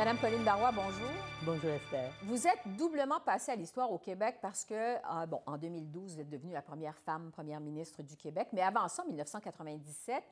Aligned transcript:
Madame 0.00 0.16
Pauline 0.16 0.42
Barois, 0.44 0.72
bonjour. 0.72 1.10
Bonjour 1.42 1.68
Esther. 1.72 2.10
Vous 2.22 2.46
êtes 2.46 2.74
doublement 2.78 3.20
passée 3.20 3.52
à 3.52 3.54
l'histoire 3.54 3.92
au 3.92 3.98
Québec 3.98 4.38
parce 4.40 4.64
que, 4.64 4.96
ah, 5.04 5.26
bon, 5.26 5.42
en 5.44 5.58
2012, 5.58 6.14
vous 6.14 6.20
êtes 6.22 6.30
devenue 6.30 6.54
la 6.54 6.62
première 6.62 6.96
femme 7.00 7.30
première 7.30 7.60
ministre 7.60 8.02
du 8.02 8.16
Québec, 8.16 8.48
mais 8.54 8.62
avant 8.62 8.88
ça, 8.88 9.02
en 9.02 9.06
1997, 9.08 10.24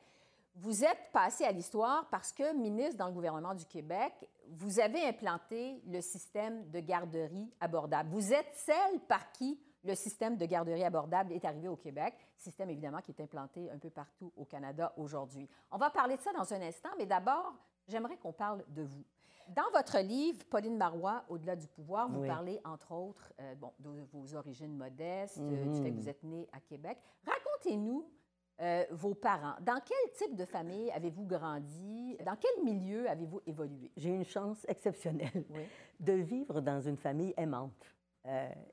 vous 0.55 0.83
êtes 0.83 1.11
passée 1.13 1.43
à 1.43 1.51
l'histoire 1.51 2.07
parce 2.09 2.31
que, 2.31 2.51
ministre 2.55 2.97
dans 2.97 3.09
le 3.09 3.13
gouvernement 3.13 3.53
du 3.53 3.63
Québec, 3.65 4.27
vous 4.47 4.79
avez 4.79 5.05
implanté 5.05 5.83
le 5.85 6.01
système 6.01 6.67
de 6.71 6.79
garderie 6.79 7.53
abordable. 7.61 8.09
Vous 8.09 8.33
êtes 8.33 8.51
celle 8.55 8.99
par 9.07 9.31
qui 9.33 9.59
le 9.83 9.93
système 9.93 10.35
de 10.35 10.47
garderie 10.47 10.83
abordable 10.83 11.31
est 11.31 11.45
arrivé 11.45 11.67
au 11.67 11.75
Québec, 11.75 12.15
système 12.37 12.71
évidemment 12.71 13.01
qui 13.03 13.11
est 13.11 13.21
implanté 13.21 13.69
un 13.69 13.77
peu 13.77 13.91
partout 13.91 14.33
au 14.35 14.45
Canada 14.45 14.91
aujourd'hui. 14.97 15.47
On 15.69 15.77
va 15.77 15.91
parler 15.91 16.17
de 16.17 16.21
ça 16.21 16.33
dans 16.33 16.51
un 16.55 16.61
instant, 16.63 16.89
mais 16.97 17.05
d'abord, 17.05 17.53
j'aimerais 17.87 18.17
qu'on 18.17 18.33
parle 18.33 18.65
de 18.69 18.81
vous. 18.81 19.03
Dans 19.55 19.69
votre 19.73 19.99
livre, 19.99 20.43
Pauline 20.49 20.77
Marois, 20.77 21.23
Au-delà 21.29 21.55
du 21.55 21.67
pouvoir, 21.67 22.09
vous 22.09 22.25
parlez 22.25 22.59
entre 22.63 22.91
autres 22.91 23.33
euh, 23.39 23.55
bon, 23.55 23.71
de 23.79 23.89
vos 24.11 24.35
origines 24.35 24.75
modestes, 24.75 25.39
euh, 25.39 25.65
du 25.65 25.81
fait 25.81 25.91
que 25.91 25.95
vous 25.95 26.03
mhm. 26.03 26.09
êtes 26.09 26.23
née 26.23 26.47
à 26.51 26.59
Québec. 26.59 26.97
Racontez-nous 27.25 28.05
euh, 28.61 28.85
vos 28.91 29.15
parents. 29.15 29.55
Dans 29.61 29.79
quel 29.83 30.11
type 30.13 30.35
de 30.35 30.45
famille 30.45 30.91
avez-vous 30.91 31.25
grandi? 31.25 32.17
Dans 32.25 32.35
quel 32.35 32.63
milieu 32.63 33.09
avez-vous 33.09 33.41
évolué? 33.47 33.91
J'ai 33.97 34.09
une 34.09 34.25
chance 34.25 34.65
exceptionnelle 34.67 35.45
de 35.99 36.13
vivre 36.13 36.61
dans 36.61 36.81
une 36.81 36.97
famille 36.97 37.33
aimante. 37.37 37.95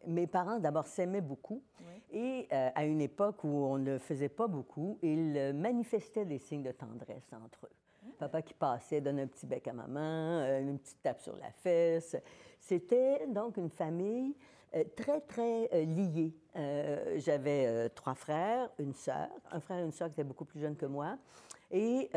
mes 0.07 0.27
parents, 0.27 0.59
d'abord, 0.59 0.87
s'aimaient 0.87 1.21
beaucoup. 1.21 1.63
Et 2.11 2.49
à 2.51 2.85
une 2.85 3.01
époque 3.01 3.45
où 3.45 3.49
on 3.49 3.79
ne 3.79 3.99
faisait 3.99 4.29
pas 4.29 4.49
beaucoup, 4.49 4.99
ils 5.03 5.53
manifestaient 5.55 6.27
des 6.27 6.39
signes 6.39 6.65
de 6.65 6.73
tendresse 6.73 7.33
entre 7.33 7.67
eux. 7.67 7.86
Papa 8.19 8.43
qui 8.43 8.55
passait, 8.55 9.01
donne 9.01 9.21
un 9.21 9.27
petit 9.27 9.47
bec 9.47 9.69
à 9.69 9.73
maman, 9.73 10.41
euh, 10.41 10.61
une 10.61 10.79
petite 10.79 11.03
tape 11.03 11.21
sur 11.21 11.37
la 11.37 11.51
fesse. 11.51 12.17
C'était 12.61 13.27
donc 13.27 13.57
une 13.57 13.71
famille 13.71 14.35
euh, 14.75 14.85
très, 14.97 15.21
très 15.21 15.69
euh, 15.73 15.85
liée. 15.85 16.35
J'avais 17.19 17.89
trois 17.91 18.15
frères, 18.15 18.71
une 18.79 18.95
sœur, 18.95 19.29
un 19.51 19.61
frère 19.61 19.79
et 19.79 19.85
une 19.85 19.93
sœur 19.93 20.09
qui 20.09 20.15
étaient 20.15 20.25
beaucoup 20.25 20.45
plus 20.47 20.61
jeunes 20.61 20.77
que 20.77 20.87
moi. 20.87 21.19
Et 21.71 22.11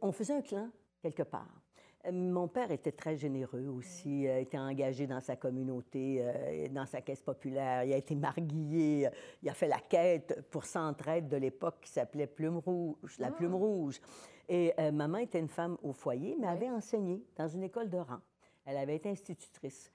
on 0.00 0.12
faisait 0.12 0.34
un 0.34 0.42
clan 0.42 0.68
quelque 1.02 1.24
part. 1.24 1.63
Mon 2.12 2.48
père 2.48 2.70
était 2.70 2.92
très 2.92 3.16
généreux 3.16 3.66
aussi, 3.68 4.28
euh, 4.28 4.40
était 4.40 4.58
engagé 4.58 5.06
dans 5.06 5.20
sa 5.20 5.36
communauté, 5.36 6.18
euh, 6.20 6.68
dans 6.68 6.84
sa 6.84 7.00
caisse 7.00 7.22
populaire. 7.22 7.84
Il 7.84 7.92
a 7.94 7.96
été 7.96 8.14
marguillé, 8.14 9.08
il 9.42 9.48
a 9.48 9.54
fait 9.54 9.68
la 9.68 9.78
quête 9.78 10.46
pour 10.50 10.66
Centraide 10.66 11.28
de 11.28 11.38
l'époque 11.38 11.76
qui 11.80 11.90
s'appelait 11.90 12.26
Plume 12.26 12.58
Rouge, 12.58 13.16
la 13.18 13.28
ah. 13.28 13.30
Plume 13.30 13.54
Rouge. 13.54 14.00
Et 14.48 14.74
euh, 14.78 14.92
maman 14.92 15.18
était 15.18 15.38
une 15.38 15.48
femme 15.48 15.78
au 15.82 15.92
foyer, 15.94 16.36
mais 16.38 16.46
avait 16.46 16.68
enseigné 16.68 17.24
dans 17.36 17.48
une 17.48 17.62
école 17.62 17.88
de 17.88 17.98
rang. 17.98 18.20
Elle 18.66 18.76
avait 18.76 18.96
été 18.96 19.08
institutrice. 19.08 19.90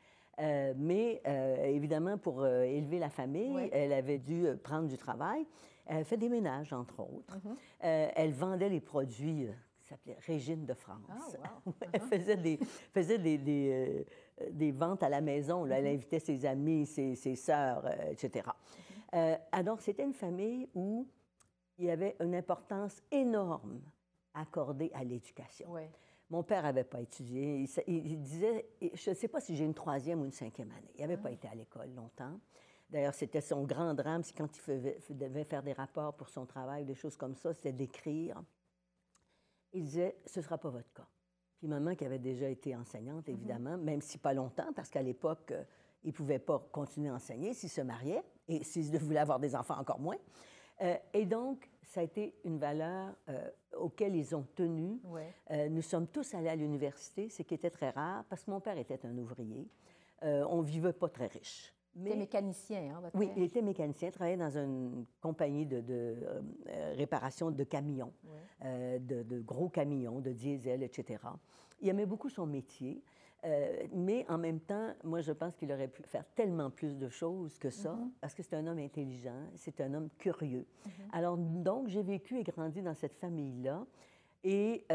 mais 0.77 1.21
évidemment, 1.65 2.17
pour 2.17 2.45
élever 2.45 2.99
la 2.99 3.09
famille, 3.09 3.69
elle 3.71 3.91
avait 3.93 4.19
dû 4.19 4.45
prendre 4.63 4.87
du 4.87 4.97
travail. 4.97 5.45
Elle 5.85 6.05
fait 6.05 6.17
des 6.17 6.29
ménages, 6.29 6.71
entre 6.71 6.99
autres. 6.99 7.35
Mm-hmm. 7.35 8.11
elle 8.15 8.31
vendait 8.31 8.69
les 8.69 8.79
produits 8.79 9.47
s'appelait 9.89 10.17
Régine 10.25 10.65
de 10.65 10.73
France. 10.73 11.35
Ah, 11.43 11.61
Elle 11.93 12.01
faisait, 12.01 12.37
des, 12.37 12.57
faisait 12.93 13.17
des, 13.17 13.37
des, 13.37 14.05
euh, 14.41 14.49
des, 14.51 14.71
ventes 14.71 15.03
à 15.03 15.09
la 15.09 15.21
maison. 15.21 15.65
Là. 15.65 15.79
Elle 15.79 15.85
mm-hmm. 15.85 15.93
invitait 15.95 16.19
ses 16.19 16.45
amis, 16.45 16.85
ses, 16.85 17.15
ses 17.15 17.35
sœurs, 17.35 17.85
euh, 17.85 18.11
etc. 18.11 18.49
Euh, 19.13 19.35
alors, 19.51 19.81
c'était 19.81 20.03
une 20.03 20.13
famille 20.13 20.69
où 20.75 21.07
il 21.77 21.85
y 21.85 21.89
avait 21.89 22.15
une 22.19 22.35
importance 22.35 23.01
énorme 23.11 23.81
accordée 24.33 24.91
à 24.93 25.03
l'éducation. 25.03 25.73
Mon 26.29 26.43
père 26.43 26.61
n'avait 26.61 26.83
pas 26.83 27.01
étudié. 27.01 27.65
Il, 27.87 28.21
disait, 28.21 28.69
je 28.93 29.09
ne 29.09 29.15
sais 29.15 29.27
pas 29.27 29.41
si 29.41 29.55
j'ai 29.55 29.63
une 29.63 29.73
troisième 29.73 30.21
ou 30.21 30.25
une 30.25 30.31
cinquième 30.31 30.69
année. 30.71 30.91
Il 30.95 31.01
n'avait 31.01 31.17
pas 31.17 31.29
ah. 31.29 31.33
été 31.33 31.47
à 31.47 31.55
l'école 31.55 31.89
longtemps. 31.95 32.39
D'ailleurs, 32.89 33.13
c'était 33.13 33.41
son 33.41 33.63
grand 33.63 33.93
drame, 33.93 34.23
c'est 34.23 34.35
quand 34.35 34.49
il 35.09 35.17
devait 35.17 35.43
faire 35.43 35.63
des 35.63 35.73
rapports 35.73 36.13
pour 36.15 36.29
son 36.29 36.45
travail, 36.45 36.85
des 36.85 36.95
choses 36.95 37.15
comme 37.15 37.35
ça, 37.35 37.53
c'était 37.53 37.71
d'écrire 37.71 38.41
il 39.73 39.83
disait 39.83 40.17
Ce 40.25 40.39
ne 40.39 40.43
sera 40.43 40.57
pas 40.57 40.69
votre 40.69 40.91
cas. 40.93 41.07
Puis 41.59 41.67
maman, 41.67 41.93
qui 41.93 42.05
avait 42.05 42.19
déjà 42.19 42.47
été 42.47 42.75
enseignante, 42.75 43.27
mhm. 43.27 43.33
évidemment, 43.33 43.77
même 43.77 44.01
si 44.01 44.17
pas 44.17 44.33
longtemps, 44.33 44.71
parce 44.75 44.89
qu'à 44.89 45.01
l'époque, 45.01 45.51
euh, 45.51 45.63
il 46.03 46.09
ne 46.09 46.13
pouvait 46.13 46.39
pas 46.39 46.59
continuer 46.71 47.09
à 47.09 47.15
enseigner 47.15 47.53
s'il 47.53 47.69
se 47.69 47.81
mariait, 47.81 48.23
et 48.47 48.63
s'il 48.63 48.97
voulait 48.99 49.19
avoir 49.19 49.39
des 49.39 49.55
enfants, 49.55 49.77
encore 49.77 49.99
moins. 49.99 50.17
Euh, 50.81 50.95
et 51.13 51.25
donc, 51.25 51.69
ça 51.83 51.99
a 51.99 52.03
été 52.03 52.33
une 52.45 52.57
valeur 52.57 53.13
euh, 53.27 53.49
auquel 53.77 54.15
ils 54.15 54.33
ont 54.35 54.47
tenu. 54.55 55.01
nous 55.69 55.81
sommes 55.81 56.07
tous 56.07 56.33
allés 56.33 56.47
à 56.47 56.55
l'université, 56.55 57.29
ce 57.29 57.41
qui 57.41 57.53
était 57.53 57.71
très 57.71 57.89
rare, 57.89 58.23
parce 58.29 58.43
que 58.43 58.51
mon 58.51 58.61
père 58.61 58.77
était 58.77 59.05
un 59.05 59.17
ouvrier. 59.17 59.67
on 60.21 60.61
ne 60.61 60.67
vivait 60.67 60.93
pas 60.93 61.09
très 61.09 61.27
riche. 61.27 61.73
Mais... 61.95 62.11
était 62.11 62.19
mécanicien, 62.19 62.95
hein, 62.95 62.99
votre 63.01 63.17
Oui, 63.17 63.29
il 63.35 63.43
était 63.43 63.61
mécanicien, 63.61 64.11
travaillait 64.11 64.37
dans 64.37 64.57
une 64.57 65.05
compagnie 65.21 65.65
de, 65.65 65.83
euh, 65.89 66.41
réparation 66.95 67.51
de 67.51 67.63
camions, 67.63 68.13
euh, 68.63 68.99
de, 68.99 69.39
gros 69.39 69.69
camions, 69.69 70.19
de 70.19 70.31
diesel, 70.31 70.83
etc. 70.83 71.23
Il 71.81 71.89
aimait 71.89 72.05
beaucoup 72.05 72.29
son 72.29 72.45
métier, 72.45 73.01
euh, 73.45 73.87
mais 73.93 74.25
en 74.29 74.37
même 74.37 74.59
temps, 74.59 74.93
moi, 75.03 75.21
je 75.21 75.31
pense 75.31 75.55
qu'il 75.55 75.71
aurait 75.71 75.87
pu 75.87 76.03
faire 76.03 76.25
tellement 76.35 76.69
plus 76.69 76.97
de 76.97 77.09
choses 77.09 77.57
que 77.57 77.69
ça, 77.69 77.93
mm-hmm. 77.93 78.11
parce 78.21 78.33
que 78.33 78.43
c'est 78.43 78.55
un 78.55 78.67
homme 78.67 78.79
intelligent, 78.79 79.47
c'est 79.55 79.81
un 79.81 79.93
homme 79.93 80.09
curieux. 80.17 80.65
Mm-hmm. 80.85 80.89
Alors, 81.13 81.37
donc, 81.37 81.87
j'ai 81.87 82.03
vécu 82.03 82.37
et 82.37 82.43
grandi 82.43 82.81
dans 82.81 82.95
cette 82.95 83.15
famille-là. 83.15 83.85
Et 84.45 84.85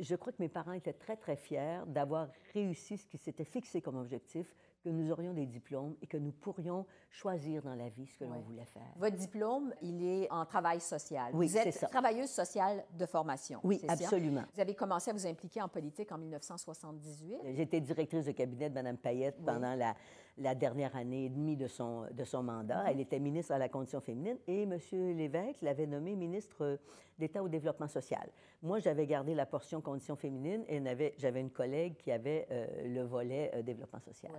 je 0.00 0.14
crois 0.16 0.32
que 0.32 0.42
mes 0.42 0.50
parents 0.50 0.72
étaient 0.72 0.92
très, 0.92 1.16
très 1.16 1.36
fiers 1.36 1.80
d'avoir 1.86 2.28
réussi 2.52 2.98
ce 2.98 3.06
qui 3.06 3.16
s'était 3.16 3.44
fixé 3.44 3.80
comme 3.80 3.96
objectif, 3.96 4.54
que 4.82 4.88
nous 4.88 5.10
aurions 5.10 5.32
des 5.32 5.46
diplômes 5.46 5.94
et 6.02 6.06
que 6.06 6.16
nous 6.16 6.32
pourrions 6.32 6.86
choisir 7.10 7.62
dans 7.62 7.74
la 7.74 7.88
vie 7.88 8.06
ce 8.06 8.16
que 8.16 8.24
l'on 8.24 8.40
voulait 8.40 8.64
faire. 8.64 8.92
Votre 8.96 9.16
diplôme, 9.16 9.72
il 9.82 10.02
est 10.04 10.30
en 10.30 10.44
travail 10.44 10.80
social. 10.80 11.30
Oui, 11.34 11.48
Vous 11.48 11.56
êtes 11.56 11.74
ça. 11.74 11.88
travailleuse 11.88 12.30
sociale 12.30 12.84
de 12.98 13.06
formation. 13.06 13.60
Oui, 13.64 13.80
absolument. 13.88 14.44
Vous 14.54 14.60
avez 14.60 14.74
commencé 14.74 15.10
à 15.10 15.14
vous 15.14 15.26
impliquer 15.26 15.60
en 15.62 15.68
politique 15.68 16.10
en 16.12 16.18
1978. 16.18 17.38
J'étais 17.54 17.80
directrice 17.80 18.24
de 18.24 18.32
cabinet 18.32 18.70
de 18.70 18.74
Mme 18.74 18.96
Payette 18.96 19.36
pendant 19.44 19.74
la, 19.74 19.94
la, 20.38 20.54
dernière 20.54 20.94
année 20.96 21.26
et 21.26 21.28
demie 21.28 21.56
de 21.56 21.66
son, 21.66 22.06
de 22.10 22.24
son 22.24 22.42
mandat. 22.42 22.84
Elle 22.88 23.00
était 23.00 23.18
ministre 23.18 23.52
à 23.52 23.58
la 23.58 23.68
condition 23.68 24.00
féminine 24.00 24.38
et 24.46 24.62
M. 24.62 24.78
Lévesque 25.16 25.62
l'avait 25.62 25.86
nommée 25.86 26.16
ministre 26.16 26.78
d'État 27.18 27.42
au 27.42 27.48
développement 27.48 27.88
social. 27.88 28.30
Moi, 28.62 28.78
j'avais 28.78 29.06
gardé 29.06 29.34
la 29.34 29.46
portion 29.46 29.80
condition 29.80 30.16
féminine 30.16 30.64
et 30.68 30.82
j'avais 31.18 31.40
une 31.40 31.50
collègue 31.50 31.96
qui 31.96 32.10
avait 32.10 32.46
euh, 32.50 32.88
le 32.88 33.02
volet 33.02 33.50
euh, 33.54 33.62
développement 33.62 34.00
social. 34.00 34.32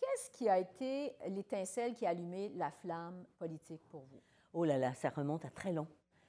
Qu'est-ce 0.00 0.30
qui 0.30 0.48
a 0.48 0.58
été 0.58 1.14
l'étincelle 1.28 1.94
qui 1.94 2.06
a 2.06 2.10
allumé 2.10 2.50
la 2.56 2.70
flamme 2.70 3.24
politique 3.38 3.82
pour 3.88 4.02
vous? 4.02 4.20
Oh 4.52 4.64
là 4.64 4.78
là, 4.78 4.94
ça 4.94 5.10
remonte 5.10 5.44
à 5.44 5.50
très 5.50 5.72
long. 5.72 5.86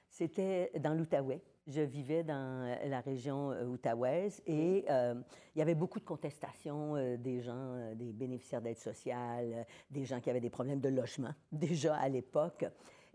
C'était 0.08 0.72
dans 0.80 0.94
l'Outaouais. 0.94 1.40
Je 1.66 1.82
vivais 1.82 2.24
dans 2.24 2.76
la 2.86 3.00
région 3.00 3.52
euh, 3.52 3.64
outaouaise 3.66 4.42
et 4.46 4.84
euh, 4.90 5.14
il 5.54 5.58
y 5.60 5.62
avait 5.62 5.76
beaucoup 5.76 6.00
de 6.00 6.04
contestations 6.04 6.96
euh, 6.96 7.16
des 7.16 7.40
gens, 7.40 7.94
des 7.94 8.12
bénéficiaires 8.12 8.60
d'aide 8.60 8.78
sociale, 8.78 9.66
des 9.88 10.04
gens 10.04 10.20
qui 10.20 10.30
avaient 10.30 10.40
des 10.40 10.50
problèmes 10.50 10.80
de 10.80 10.88
logement 10.88 11.32
déjà 11.52 11.94
à 11.94 12.08
l'époque. 12.08 12.64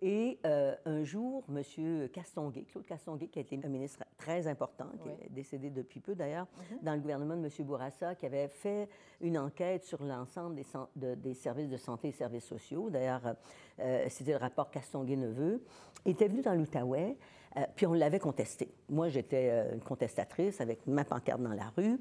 Et 0.02 0.40
euh, 0.46 0.76
un 0.86 1.04
jour, 1.04 1.44
M. 1.50 2.10
Castonguay, 2.10 2.66
Claude 2.66 2.86
Castonguay, 2.86 3.28
qui 3.28 3.40
a 3.40 3.42
été 3.42 3.60
un 3.64 3.70
ministre 3.70 4.04
très 4.18 4.46
important, 4.46 4.88
qui 5.02 5.08
est 5.08 5.30
décédé 5.30 5.70
depuis 5.70 6.02
peu 6.02 6.16
d'ailleurs, 6.16 6.48
mhm. 6.72 6.80
dans 6.82 6.94
le 6.94 7.00
gouvernement 7.00 7.38
de 7.38 7.46
M. 7.46 7.66
Bourassa, 7.66 8.14
qui 8.16 8.26
avait 8.26 8.50
fait 8.50 8.90
une 9.22 9.38
enquête 9.38 9.86
sur 9.86 10.04
l'ensemble 10.04 10.56
des, 10.96 11.16
des, 11.16 11.34
services 11.34 11.70
de 11.70 11.78
santé 11.78 12.10
et 12.10 12.12
services 12.12 12.44
sociaux. 12.44 12.90
D'ailleurs, 12.90 13.36
euh, 13.80 14.06
c'était 14.10 14.32
le 14.32 14.38
rapport 14.38 14.70
Castonguay-Neveu. 14.70 15.64
Était 16.06 16.28
venu 16.28 16.42
dans 16.42 16.54
l'Outaouais, 16.54 17.18
euh, 17.56 17.62
puis 17.76 17.88
on 17.88 17.94
l'avait 17.94 18.20
contesté. 18.20 18.74
Moi, 18.90 19.08
j'étais 19.08 19.50
une 19.74 19.82
contestatrice 19.82 20.60
avec 20.60 20.86
ma 20.88 21.06
pancarte 21.06 21.42
dans 21.42 21.54
la 21.54 21.72
rue, 21.78 22.00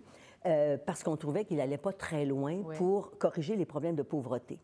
parce 0.85 1.03
qu'on 1.03 1.17
trouvait 1.17 1.45
qu'il 1.45 1.57
n'allait 1.57 1.79
pas 1.79 1.93
très 1.93 2.27
loin 2.27 2.61
pour 2.77 3.17
corriger 3.19 3.57
les 3.57 3.65
problèmes 3.65 3.97
de 3.97 4.03
pauvreté. 4.03 4.59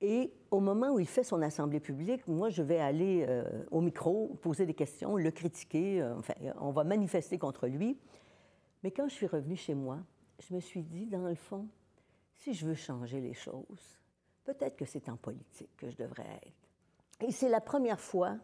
Et 0.00 0.32
au 0.50 0.60
moment 0.60 0.92
où 0.92 0.98
il 0.98 1.06
fait 1.06 1.24
son 1.24 1.42
assemblée 1.42 1.80
publique, 1.80 2.26
moi, 2.26 2.48
je 2.48 2.62
vais 2.62 2.78
aller 2.78 3.26
euh, 3.28 3.44
au 3.70 3.80
micro, 3.80 4.38
poser 4.40 4.64
des 4.64 4.74
questions, 4.74 5.16
le 5.16 5.30
critiquer, 5.30 6.00
euh, 6.00 6.16
enfin, 6.16 6.34
on 6.58 6.70
va 6.70 6.84
manifester 6.84 7.38
contre 7.38 7.66
lui. 7.66 7.98
Mais 8.82 8.90
quand 8.90 9.08
je 9.08 9.14
suis 9.14 9.26
revenue 9.26 9.56
chez 9.56 9.74
moi, 9.74 9.98
je 10.38 10.54
me 10.54 10.60
suis 10.60 10.82
dit, 10.82 11.06
dans 11.06 11.26
le 11.26 11.34
fond, 11.34 11.68
si 12.34 12.54
je 12.54 12.66
veux 12.66 12.74
changer 12.74 13.20
les 13.20 13.34
choses, 13.34 14.00
peut-être 14.44 14.76
que 14.76 14.86
c'est 14.86 15.10
en 15.10 15.16
politique 15.16 15.76
que 15.76 15.90
je 15.90 15.96
devrais 15.96 16.26
être. 16.42 17.26
Et 17.28 17.32
c'est 17.32 17.50
la 17.50 17.60
première 17.60 18.00
fois 18.00 18.38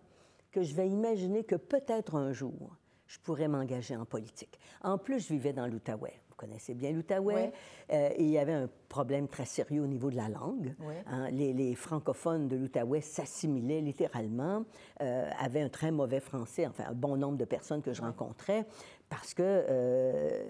que 0.50 0.62
je 0.62 0.74
vais 0.74 0.88
imaginer 0.88 1.44
que 1.44 1.56
peut-être 1.56 2.16
un 2.16 2.32
jour, 2.32 2.76
je 3.06 3.18
pourrais 3.20 3.48
m'engager 3.48 3.96
en 3.96 4.04
politique. 4.04 4.58
En 4.82 4.98
plus, 4.98 5.20
je 5.20 5.32
vivais 5.32 5.54
dans 5.54 5.66
l'Outaouais. 5.66 6.20
Connaissez 6.36 6.74
bien 6.74 6.92
l'Outaouais. 6.92 7.52
Euh, 7.92 8.08
et 8.16 8.22
il 8.22 8.30
y 8.30 8.38
avait 8.38 8.52
un 8.52 8.68
problème 8.88 9.28
très 9.28 9.44
sérieux 9.44 9.82
au 9.82 9.86
niveau 9.86 10.10
de 10.10 10.16
la 10.16 10.28
langue. 10.28 10.74
Hein. 11.06 11.30
les, 11.30 11.74
francophones 11.74 12.48
de 12.48 12.56
l'Outaouais 12.56 13.00
s'assimilaient 13.00 13.80
littéralement, 13.80 14.64
euh, 15.02 15.30
avaient 15.38 15.60
un 15.60 15.68
très 15.68 15.90
mauvais 15.90 16.20
français, 16.20 16.66
enfin 16.66 16.84
un 16.88 16.94
bon 16.94 17.16
nombre 17.16 17.36
de 17.36 17.44
personnes 17.44 17.82
que 17.82 17.92
je 17.92 18.02
rencontrais, 18.02 18.64
parce 19.08 19.34
qu'ils 19.34 19.44
euh, 19.46 20.42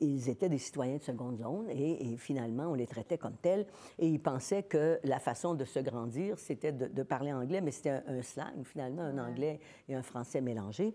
ils, 0.00 0.30
étaient 0.30 0.48
des 0.48 0.58
citoyens 0.58 0.96
de 0.96 1.02
seconde 1.02 1.38
zone 1.38 1.68
et, 1.70 2.16
finalement, 2.16 2.68
on 2.68 2.74
les 2.74 2.86
traitait 2.86 3.18
comme 3.18 3.36
tels. 3.36 3.66
Et 3.98 4.08
ils 4.08 4.20
pensaient 4.20 4.62
que 4.62 4.98
la 5.04 5.18
façon 5.18 5.54
de 5.54 5.64
se 5.64 5.78
grandir, 5.78 6.38
c'était 6.38 6.72
de, 6.72 7.02
parler 7.02 7.32
anglais, 7.32 7.60
mais 7.60 7.70
c'était 7.70 8.00
un, 8.06 8.22
slang, 8.22 8.64
finalement, 8.64 9.02
un 9.02 9.18
anglais 9.18 9.60
et 9.88 9.94
un 9.94 10.02
français 10.02 10.40
mélangés. 10.40 10.94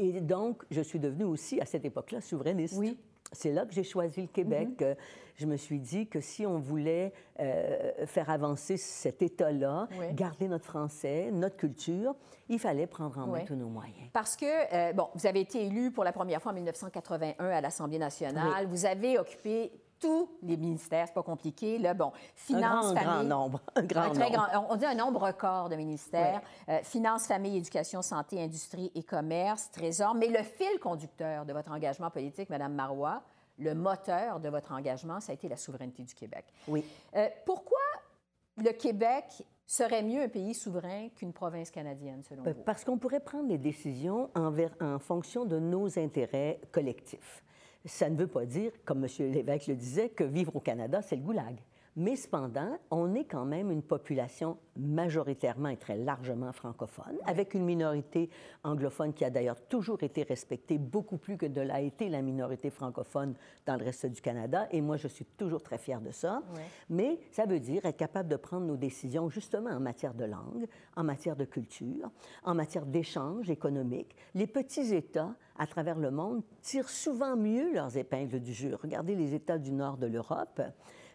Et 0.00 0.20
donc, 0.22 0.64
je 0.70 0.80
suis 0.80 0.98
devenue 0.98 1.24
aussi, 1.24 1.60
à 1.60 1.66
cette 1.66 1.84
époque-là, 1.84 2.22
souverainiste. 2.22 2.74
Oui. 2.78 2.98
C'est 3.32 3.52
là 3.52 3.66
que 3.66 3.72
j'ai 3.74 3.84
choisi 3.84 4.22
le 4.22 4.28
Québec. 4.28 4.80
Mhm. 4.80 4.96
Je 5.36 5.46
me 5.46 5.56
suis 5.56 5.78
dit 5.78 6.08
que 6.08 6.20
si 6.20 6.46
on 6.46 6.58
voulait 6.58 7.12
euh, 7.38 8.06
faire 8.06 8.30
avancer 8.30 8.78
cet 8.78 9.20
État-là, 9.22 9.88
garder 10.14 10.48
notre 10.48 10.64
français, 10.64 11.30
notre 11.30 11.56
culture, 11.56 12.14
il 12.48 12.58
fallait 12.58 12.86
prendre 12.86 13.18
en 13.18 13.26
main 13.26 13.44
tous 13.44 13.54
nos 13.54 13.68
moyens. 13.68 14.08
Parce 14.12 14.36
que, 14.36 14.46
euh, 14.46 14.92
bon, 14.94 15.08
vous 15.14 15.26
avez 15.26 15.40
été 15.40 15.66
élu 15.66 15.92
pour 15.92 16.02
la 16.02 16.12
première 16.12 16.40
fois 16.40 16.52
en 16.52 16.54
1981 16.54 17.34
à 17.38 17.60
l'Assemblée 17.60 17.98
nationale. 17.98 18.66
Vous 18.66 18.86
avez 18.86 19.18
occupé 19.18 19.70
tous 20.00 20.28
les 20.42 20.56
ministères, 20.56 21.06
c'est 21.06 21.14
pas 21.14 21.22
compliqué. 21.22 21.78
Là, 21.78 21.94
bon, 21.94 22.12
finance, 22.34 22.86
un 22.86 22.94
grand, 22.94 22.94
famille, 22.94 23.04
grand 23.04 23.22
nombre, 23.24 23.60
un 23.74 23.82
grand 23.82 24.10
très 24.10 24.30
Grand, 24.30 24.66
on 24.70 24.76
dit 24.76 24.86
un 24.86 24.94
nombre 24.94 25.20
record 25.26 25.68
de 25.68 25.76
ministères. 25.76 26.40
finance, 26.82 27.26
famille, 27.26 27.56
éducation, 27.56 28.02
santé, 28.02 28.42
industrie 28.42 28.90
et 28.94 29.02
commerce, 29.02 29.70
trésor. 29.70 30.14
Mais 30.14 30.28
le 30.28 30.42
fil 30.42 30.78
conducteur 30.80 31.44
de 31.44 31.52
votre 31.52 31.70
engagement 31.70 32.10
politique, 32.10 32.50
Madame 32.50 32.74
Marois, 32.74 33.22
le 33.60 33.74
moteur 33.74 34.40
de 34.40 34.48
votre 34.48 34.72
engagement, 34.72 35.20
ça 35.20 35.32
a 35.32 35.34
été 35.34 35.48
la 35.48 35.56
souveraineté 35.56 36.02
du 36.02 36.14
Québec. 36.14 36.46
Oui. 36.66 36.84
Euh, 37.14 37.28
pourquoi 37.44 37.78
le 38.56 38.72
Québec 38.72 39.44
serait 39.66 40.02
mieux 40.02 40.22
un 40.22 40.28
pays 40.28 40.54
souverain 40.54 41.08
qu'une 41.14 41.32
province 41.32 41.70
canadienne, 41.70 42.22
selon 42.24 42.44
euh, 42.46 42.52
vous? 42.52 42.62
Parce 42.62 42.84
qu'on 42.84 42.98
pourrait 42.98 43.20
prendre 43.20 43.48
les 43.48 43.58
décisions 43.58 44.30
en 44.34 44.98
fonction 44.98 45.44
de 45.44 45.58
nos 45.58 45.98
intérêts 45.98 46.60
collectifs. 46.72 47.44
Ça 47.84 48.10
ne 48.10 48.16
veut 48.16 48.26
pas 48.26 48.44
dire, 48.44 48.72
comme 48.84 49.04
M. 49.04 49.32
Lévesque 49.32 49.68
le 49.68 49.76
disait, 49.76 50.10
que 50.10 50.24
vivre 50.24 50.54
au 50.56 50.60
Canada, 50.60 51.02
c'est 51.02 51.16
le 51.16 51.22
goulag. 51.22 51.56
Mais 52.00 52.16
cependant, 52.16 52.78
on 52.90 53.14
est 53.14 53.26
quand 53.26 53.44
même 53.44 53.70
une 53.70 53.82
population 53.82 54.56
majoritairement 54.74 55.68
et 55.68 55.76
très 55.76 55.98
largement 55.98 56.50
francophone, 56.50 57.18
avec 57.26 57.52
une 57.52 57.62
minorité 57.62 58.30
anglophone 58.64 59.12
qui 59.12 59.22
a 59.22 59.28
d'ailleurs 59.28 59.60
toujours 59.68 60.02
été 60.02 60.22
respectée 60.22 60.78
beaucoup 60.78 61.18
plus 61.18 61.36
que 61.36 61.44
de 61.44 61.60
l'a 61.60 61.82
été 61.82 62.08
la 62.08 62.22
minorité 62.22 62.70
francophone 62.70 63.34
dans 63.66 63.76
le 63.76 63.84
reste 63.84 64.06
du 64.06 64.22
Canada. 64.22 64.66
Et 64.70 64.80
moi, 64.80 64.96
je 64.96 65.08
suis 65.08 65.26
toujours 65.26 65.62
très 65.62 65.76
fière 65.76 66.00
de 66.00 66.10
ça. 66.10 66.40
Mais 66.88 67.18
ça 67.32 67.44
veut 67.44 67.60
dire 67.60 67.84
être 67.84 67.98
capable 67.98 68.30
de 68.30 68.36
prendre 68.36 68.64
nos 68.64 68.78
décisions 68.78 69.28
justement 69.28 69.68
en 69.68 69.80
matière 69.80 70.14
de 70.14 70.24
langue, 70.24 70.66
en 70.96 71.04
matière 71.04 71.36
de 71.36 71.44
culture, 71.44 72.10
en 72.44 72.54
matière 72.54 72.86
d'échanges 72.86 73.50
économiques. 73.50 74.16
Les 74.34 74.46
petits 74.46 74.94
États 74.94 75.34
à 75.58 75.66
travers 75.66 75.98
le 75.98 76.10
monde 76.10 76.42
tirent 76.62 76.88
souvent 76.88 77.36
mieux 77.36 77.74
leurs 77.74 77.98
épingles 77.98 78.40
du 78.40 78.54
jeu. 78.54 78.74
Regardez 78.82 79.14
les 79.14 79.34
États 79.34 79.58
du 79.58 79.72
nord 79.72 79.98
de 79.98 80.06
l'Europe. 80.06 80.62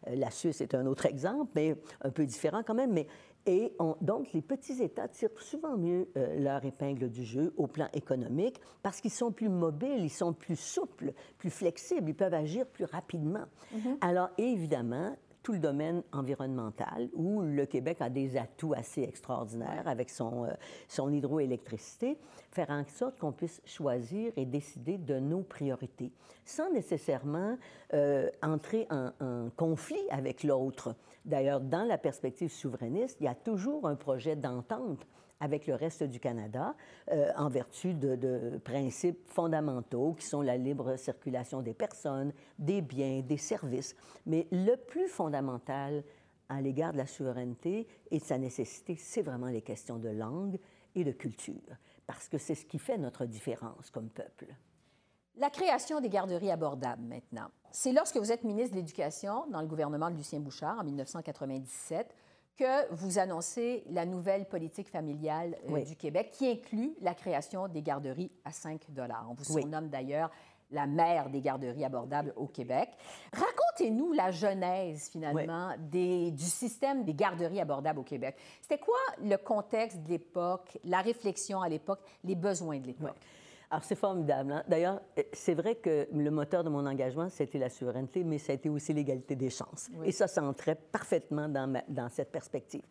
Euh, 0.07 0.15
la 0.15 0.31
Suisse 0.31 0.61
est 0.61 0.75
un 0.75 0.85
autre 0.85 1.05
exemple, 1.05 1.51
mais 1.55 1.75
un 2.01 2.09
peu 2.09 2.25
différent 2.25 2.63
quand 2.65 2.75
même. 2.75 2.93
Mais, 2.93 3.07
et 3.47 3.73
donc, 4.01 4.33
les 4.33 4.41
petits 4.41 4.81
États 4.81 5.07
tirent 5.07 5.29
souvent 5.39 5.77
mieux 5.77 6.07
euh, 6.17 6.39
leur 6.39 6.65
épingle 6.65 7.09
du 7.09 7.23
jeu 7.23 7.53
au 7.57 7.67
plan 7.67 7.87
économique 7.93 8.59
parce 8.81 9.01
qu'ils 9.01 9.11
sont 9.11 9.31
plus 9.31 9.49
mobiles, 9.49 9.99
ils 10.03 10.09
sont 10.09 10.33
plus 10.33 10.55
souples, 10.55 11.13
plus 11.37 11.51
flexibles, 11.51 12.09
ils 12.09 12.15
peuvent 12.15 12.33
agir 12.33 12.65
plus 12.65 12.85
rapidement. 12.85 13.45
Mm-hmm. 13.73 13.97
Alors, 14.01 14.29
évidemment, 14.39 15.15
tout 15.45 15.53
le 15.53 15.59
domaine 15.59 16.01
environnemental, 16.11 17.07
où 17.13 17.43
le 17.43 17.67
Québec 17.67 17.97
a 17.99 18.09
des 18.09 18.35
atouts 18.35 18.73
assez 18.73 19.03
extraordinaires 19.03 19.83
avec 19.85 20.09
son, 20.09 20.45
euh, 20.45 20.49
son 20.87 21.13
hydroélectricité, 21.13 22.17
faire 22.49 22.71
en 22.71 22.83
sorte 22.87 23.19
qu'on 23.19 23.31
puisse 23.31 23.61
choisir 23.63 24.33
et 24.37 24.45
décider 24.47 24.97
de 24.97 25.19
nos 25.19 25.43
priorités, 25.43 26.11
sans 26.45 26.71
nécessairement 26.73 27.59
euh, 27.93 28.27
entrer 28.41 28.87
en, 28.89 29.11
en, 29.21 29.51
conflit 29.55 30.01
avec 30.09 30.43
l'autre. 30.43 30.95
D'ailleurs, 31.25 31.61
dans 31.61 31.83
la 31.83 31.99
perspective 31.99 32.51
souverainiste, 32.51 33.17
il 33.19 33.25
y 33.25 33.29
a 33.29 33.35
toujours 33.35 33.87
un 33.87 33.95
projet 33.95 34.35
d'entente 34.35 35.05
avec 35.39 35.67
le 35.67 35.75
reste 35.75 36.03
du 36.03 36.19
Canada 36.19 36.75
euh, 37.11 37.31
en 37.37 37.49
vertu 37.49 37.93
de, 37.93 38.59
principes 38.63 39.27
fondamentaux 39.27 40.13
qui 40.13 40.25
sont 40.25 40.41
la 40.41 40.57
libre 40.57 40.95
circulation 40.97 41.61
des 41.61 41.73
personnes, 41.73 42.33
des 42.57 42.81
biens, 42.81 43.21
des 43.21 43.37
services. 43.37 43.95
Mais 44.25 44.47
le 44.51 44.75
plus 44.75 45.07
fondamental 45.07 46.03
à 46.49 46.61
l'égard 46.61 46.93
de 46.93 46.97
la 46.97 47.07
souveraineté 47.07 47.87
et 48.11 48.19
de 48.19 48.23
sa 48.23 48.37
nécessité, 48.37 48.95
c'est 48.97 49.21
vraiment 49.21 49.47
les 49.47 49.61
questions 49.61 49.97
de 49.97 50.09
langue 50.09 50.59
et 50.93 51.03
de 51.03 51.11
culture, 51.11 51.77
parce 52.07 52.29
que 52.29 52.37
c'est 52.37 52.55
ce 52.55 52.65
qui 52.65 52.79
fait 52.79 52.97
notre 52.97 53.25
différence 53.25 53.89
comme 53.89 54.09
peuple. 54.09 54.47
La 55.37 55.49
création 55.49 55.99
des 55.99 56.07
garderies 56.07 56.51
abordables 56.51 57.03
maintenant. 57.03 57.49
C'est 57.71 57.91
lorsque 57.91 58.15
vous 58.15 58.31
êtes 58.31 58.45
ministre 58.45 58.71
de 58.71 58.77
l'Éducation 58.79 59.45
dans 59.51 59.59
le 59.59 59.67
gouvernement 59.67 60.09
de 60.09 60.15
Lucien 60.15 60.39
Bouchard 60.39 60.79
en 60.79 60.85
1997 60.85 62.15
que 62.57 62.93
vous 62.93 63.19
annoncez 63.19 63.83
la 63.89 64.05
nouvelle 64.05 64.45
politique 64.45 64.89
familiale 64.89 65.57
euh, 65.69 65.81
du 65.83 65.95
Québec 65.95 66.31
qui 66.31 66.49
inclut 66.49 66.95
la 67.01 67.13
création 67.13 67.67
des 67.67 67.81
garderies 67.81 68.31
à 68.43 68.51
5 68.51 68.81
On 69.29 69.33
vous 69.33 69.43
surnomme 69.43 69.89
d'ailleurs 69.89 70.31
la 70.71 70.87
mère 70.87 71.29
des 71.29 71.41
garderies 71.41 71.85
abordables 71.85 72.33
au 72.35 72.47
Québec. 72.47 72.89
Racontez-nous 73.31 74.13
la 74.13 74.31
genèse, 74.31 75.09
finalement, 75.09 75.75
des, 75.77 76.31
du 76.31 76.43
système 76.43 77.03
des 77.03 77.13
garderies 77.13 77.61
abordables 77.61 77.99
au 77.99 78.03
Québec. 78.03 78.35
C'était 78.61 78.79
quoi 78.79 78.97
le 79.21 79.37
contexte 79.37 80.01
de 80.03 80.09
l'époque, 80.09 80.77
la 80.83 81.01
réflexion 81.01 81.61
à 81.61 81.69
l'époque, 81.69 81.99
les 82.23 82.35
besoins 82.35 82.79
de 82.79 82.87
l'époque? 82.87 83.17
Alors, 83.69 83.83
c'est 83.83 83.95
formidable. 83.95 84.51
Hein. 84.51 84.63
D'ailleurs, 84.67 85.01
euh, 85.17 85.23
c'est 85.33 85.53
vrai 85.53 85.75
que 85.75 86.07
le 86.13 86.31
moteur 86.31 86.63
de 86.63 86.69
mon 86.69 86.85
engagement, 86.85 87.29
c'était 87.29 87.59
la 87.59 87.69
souveraineté, 87.69 88.23
mais 88.23 88.37
ça 88.37 88.51
a 88.51 88.55
été 88.55 88.69
aussi 88.69 88.93
l'égalité 88.93 89.35
des 89.35 89.49
chances. 89.49 89.89
Et 90.03 90.11
ça, 90.11 90.27
ça 90.27 90.43
entrait 90.43 90.75
parfaitement 90.75 91.49
dans, 91.49 91.81
dans 91.87 92.09
cette 92.09 92.31
perspective. 92.31 92.83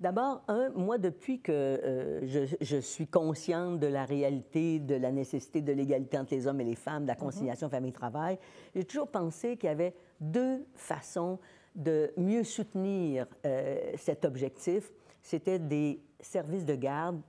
D'abord, 0.00 0.42
un, 0.46 0.70
moi, 0.70 0.96
depuis 0.96 1.40
que 1.40 1.50
euh, 1.50 2.20
je, 2.24 2.54
je, 2.60 2.76
suis 2.76 3.08
consciente 3.08 3.80
de 3.80 3.88
la 3.88 4.04
réalité, 4.04 4.78
de 4.78 4.94
la 4.94 5.10
nécessité 5.10 5.60
de 5.60 5.72
l'égalité 5.72 6.16
entre 6.18 6.34
les 6.34 6.46
hommes 6.46 6.60
et 6.60 6.64
les 6.64 6.76
femmes, 6.76 7.02
de 7.02 7.08
la 7.08 7.14
mhm. 7.14 7.20
conciliation 7.20 7.68
famille-travail, 7.68 8.38
j'ai 8.76 8.84
toujours 8.84 9.08
pensé 9.08 9.56
qu'il 9.56 9.68
y 9.68 9.72
avait 9.72 9.94
deux 10.20 10.64
façons 10.74 11.40
de 11.74 12.12
mieux 12.16 12.44
soutenir 12.44 13.26
euh, 13.44 13.92
cet 13.96 14.24
objectif. 14.24 14.92
C'était 15.20 15.58
des 15.58 16.00
services 16.20 16.64
de 16.64 16.76
garde 16.76 17.20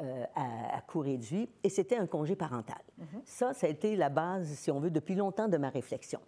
euh, 0.00 0.24
à, 0.36 0.80
coût 0.82 1.00
réduit, 1.00 1.48
et 1.64 1.68
c'était 1.68 1.96
un 1.96 2.06
congé 2.06 2.36
parental. 2.36 2.78
Mhm. 2.98 3.06
Ça, 3.24 3.52
ça 3.52 3.66
a 3.66 3.70
été 3.70 3.96
la 3.96 4.08
base, 4.08 4.46
si 4.46 4.70
on 4.70 4.78
veut, 4.78 4.92
depuis 4.92 5.16
longtemps 5.16 5.48
de 5.48 5.56
ma 5.56 5.70
réflexion. 5.70 6.20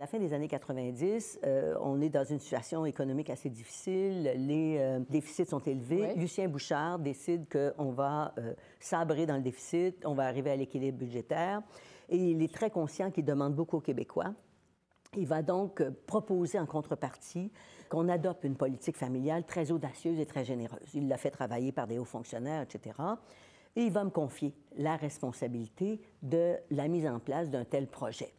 À 0.00 0.02
la 0.02 0.06
fin 0.08 0.18
des 0.18 0.32
années 0.32 0.48
90, 0.48 1.38
euh, 1.44 1.76
on 1.80 2.00
est 2.00 2.08
dans 2.08 2.24
une 2.24 2.40
situation 2.40 2.84
économique 2.84 3.30
assez 3.30 3.50
difficile, 3.50 4.32
les 4.36 4.78
euh, 4.80 4.98
déficits 5.08 5.46
sont 5.46 5.60
élevés. 5.60 6.14
Lucien 6.16 6.48
Bouchard 6.48 6.98
décide 6.98 7.46
qu'on 7.48 7.92
va 7.92 8.34
sabrer 8.80 9.26
dans 9.26 9.36
le 9.36 9.42
déficit, 9.42 10.04
on 10.04 10.14
va 10.14 10.24
arriver 10.24 10.50
à 10.50 10.56
l'équilibre 10.56 10.98
budgétaire, 10.98 11.62
et 12.08 12.16
il 12.16 12.42
est 12.42 12.52
très 12.52 12.70
conscient 12.70 13.12
qu'il 13.12 13.24
demande 13.24 13.54
beaucoup 13.54 13.76
aux 13.76 13.80
Québécois. 13.80 14.34
Il 15.16 15.28
va 15.28 15.42
donc 15.42 15.88
proposer 16.06 16.58
en 16.58 16.66
contrepartie 16.66 17.52
qu'on 17.88 18.08
adopte 18.08 18.44
une 18.44 18.56
politique 18.56 18.96
familiale 18.96 19.44
très 19.44 19.70
audacieuse 19.70 20.18
et 20.20 20.26
très 20.26 20.44
généreuse. 20.44 20.94
Il 20.94 21.08
l'a 21.08 21.16
fait 21.16 21.30
travailler 21.30 21.72
par 21.72 21.86
des 21.86 21.98
hauts 21.98 22.04
fonctionnaires, 22.04 22.62
etc. 22.62 22.96
Et 23.76 23.82
il 23.82 23.92
va 23.92 24.04
me 24.04 24.10
confier 24.10 24.54
la 24.76 24.96
responsabilité 24.96 26.00
de 26.22 26.56
la 26.70 26.88
mise 26.88 27.06
en 27.06 27.18
place 27.18 27.50
d'un 27.50 27.64
tel 27.64 27.86
projet. 27.86 28.32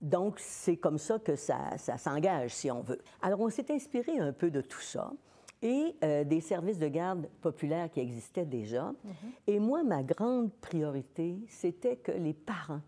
Donc, 0.00 0.38
c'est 0.38 0.76
comme 0.76 0.98
ça 0.98 1.18
que 1.18 1.36
ça, 1.36 1.76
s'engage, 1.78 2.54
si 2.54 2.70
on 2.70 2.82
veut. 2.82 3.00
Alors, 3.22 3.40
on 3.40 3.48
s'est 3.48 3.72
inspiré 3.72 4.18
un 4.18 4.32
peu 4.32 4.50
de 4.50 4.60
tout 4.60 4.80
ça 4.80 5.12
et 5.62 5.96
euh, 6.04 6.24
des 6.24 6.40
services 6.40 6.78
de 6.78 6.88
garde 6.88 7.28
populaires 7.40 7.90
qui 7.90 8.00
existaient 8.00 8.44
déjà. 8.44 8.90
Mm-hmm. 8.90 9.30
Et 9.46 9.58
moi, 9.58 9.82
ma 9.82 10.02
grande 10.02 10.52
priorité, 10.60 11.38
c'était 11.48 11.96
que 11.96 12.12
les 12.12 12.34
parents 12.34 12.82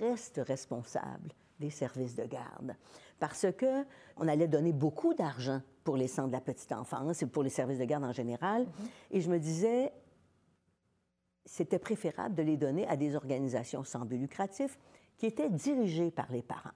restent 0.00 0.40
responsables 0.44 1.32
des 1.60 1.70
services 1.70 2.14
de 2.14 2.24
garde 2.24 2.74
parce 3.18 3.46
que 3.56 3.84
on 4.16 4.28
allait 4.28 4.48
donner 4.48 4.72
beaucoup 4.72 5.14
d'argent 5.14 5.60
pour 5.84 5.96
les 5.96 6.08
centres 6.08 6.28
de 6.28 6.32
la 6.32 6.40
petite 6.40 6.72
enfance 6.72 7.22
et 7.22 7.26
pour 7.26 7.42
les 7.42 7.50
services 7.50 7.78
de 7.78 7.84
garde 7.84 8.04
en 8.04 8.12
général. 8.12 8.62
Mhm. 8.62 8.88
Et 9.12 9.20
je 9.20 9.30
me 9.30 9.38
disais, 9.38 9.92
c'était 11.44 11.78
préférable 11.78 12.34
de 12.34 12.42
les 12.42 12.56
donner 12.56 12.86
à 12.88 12.96
des 12.96 13.16
organisations 13.16 13.84
sans 13.84 14.04
but 14.04 14.18
lucratif 14.18 14.78
qui 15.16 15.26
étaient 15.26 15.48
dirigées 15.50 16.10
par 16.10 16.30
les 16.30 16.42
parents. 16.42 16.70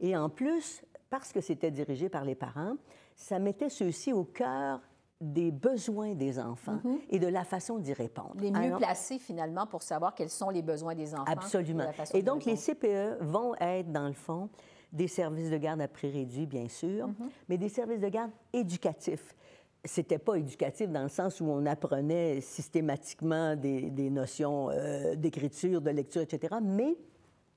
Et 0.00 0.16
en 0.16 0.28
plus, 0.28 0.82
parce 1.10 1.32
que 1.32 1.40
c'était 1.40 1.70
dirigé 1.70 2.08
par 2.08 2.24
les 2.24 2.34
parents, 2.34 2.76
ça 3.14 3.38
mettait 3.38 3.68
ceux-ci 3.68 4.12
au 4.12 4.24
cœur 4.24 4.80
des 5.20 5.50
besoins 5.50 6.14
des 6.14 6.38
enfants 6.38 6.78
Mhm. 6.84 6.98
et 7.08 7.18
de 7.18 7.26
la 7.26 7.44
façon 7.44 7.78
d'y 7.78 7.94
répondre. 7.94 8.34
Les 8.38 8.50
mieux 8.50 8.64
Alors, 8.64 8.78
placés, 8.78 9.18
finalement, 9.18 9.66
pour 9.66 9.82
savoir 9.82 10.14
quels 10.14 10.28
sont 10.28 10.50
les 10.50 10.60
besoins 10.60 10.94
des 10.94 11.14
enfants. 11.14 11.24
Absolument. 11.26 11.90
Et 12.12 12.22
donc, 12.22 12.44
les. 12.44 12.56
CPE 12.56 13.16
vont 13.22 13.54
être, 13.58 13.90
dans 13.90 14.08
le 14.08 14.12
fond, 14.12 14.50
des 14.92 15.08
services 15.08 15.50
de 15.50 15.56
garde 15.56 15.80
à 15.80 15.88
prix 15.88 16.10
réduit, 16.10 16.46
bien 16.46 16.68
sûr, 16.68 17.08
mais 17.48 17.58
des 17.58 17.68
services 17.68 18.00
de 18.00 18.08
garde 18.08 18.30
éducatifs. 18.52 19.34
C'était 19.84 20.18
pas 20.18 20.34
éducatif 20.36 20.88
dans 20.90 21.04
le 21.04 21.08
sens 21.08 21.40
où 21.40 21.44
on 21.44 21.64
apprenait 21.66 22.40
systématiquement 22.40 23.54
des, 23.54 24.10
notions 24.10 24.70
euh, 24.70 25.14
d'écriture, 25.14 25.80
de 25.80 25.90
lecture, 25.90 26.22
etc., 26.22 26.56
mais 26.62 26.96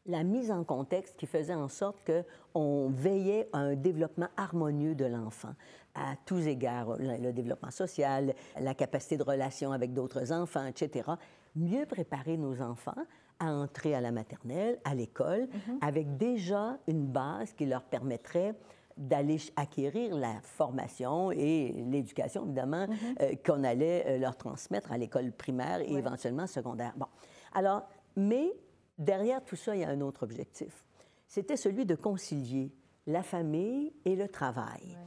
la 0.05 0.23
mise 0.23 0.51
en 0.51 0.63
contexte 0.63 1.17
qui 1.17 1.25
faisait 1.25 1.53
en 1.53 1.67
sorte 1.67 1.97
qu'on 2.05 2.89
veillait 2.89 3.47
à 3.53 3.59
un 3.59 3.75
développement 3.75 4.29
harmonieux 4.37 4.95
de 4.95 5.05
l'enfant 5.05 5.53
à 5.95 6.15
tous 6.25 6.47
égards, 6.47 6.97
le 6.97 7.31
développement 7.31 7.71
social, 7.71 8.33
la 8.59 8.73
capacité 8.73 9.17
de 9.17 9.23
relation 9.23 9.71
avec 9.71 9.93
d'autres 9.93 10.31
enfants, 10.31 10.65
etc. 10.65 11.11
Mieux 11.55 11.85
préparer 11.85 12.37
nos 12.37 12.61
enfants 12.61 12.95
à 13.39 13.51
entrer 13.53 13.95
à 13.95 14.01
la 14.01 14.11
maternelle, 14.11 14.79
à 14.83 14.93
l'école, 14.95 15.47
avec 15.81 16.17
déjà 16.17 16.77
une 16.87 17.05
base 17.05 17.53
qui 17.53 17.65
leur 17.65 17.83
permettrait 17.83 18.55
d'aller 18.99 19.37
acquérir 19.55 20.15
la 20.15 20.41
formation 20.41 21.31
et 21.31 21.71
l'éducation, 21.87 22.43
évidemment, 22.43 22.85
euh, 23.21 23.33
qu'on 23.45 23.63
allait 23.63 24.05
euh, 24.07 24.17
leur 24.17 24.35
transmettre 24.35 24.91
à 24.91 24.97
l'école 24.97 25.31
primaire 25.31 25.79
et 25.79 25.93
éventuellement 25.93 26.47
secondaire. 26.47 26.93
Bon. 26.97 27.05
Alors, 27.53 27.87
mais 28.17 28.53
derrière 28.97 29.43
tout 29.43 29.55
ça, 29.55 29.73
il 29.73 29.81
y 29.81 29.83
a 29.85 29.89
un 29.89 30.01
autre 30.01 30.23
objectif. 30.23 30.83
C'était 31.27 31.55
celui 31.55 31.85
de 31.85 31.95
concilier 31.95 32.73
la 33.07 33.23
famille 33.23 33.93
et 34.03 34.15
le 34.15 34.27
travail. 34.27 34.97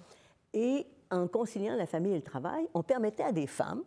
Et 0.54 0.86
en 1.10 1.28
conciliant 1.28 1.76
la 1.76 1.86
famille 1.86 2.12
et 2.12 2.16
le 2.16 2.22
travail, 2.22 2.66
on 2.72 2.82
permettait 2.82 3.24
à 3.24 3.32
des 3.32 3.46
femmes 3.46 3.82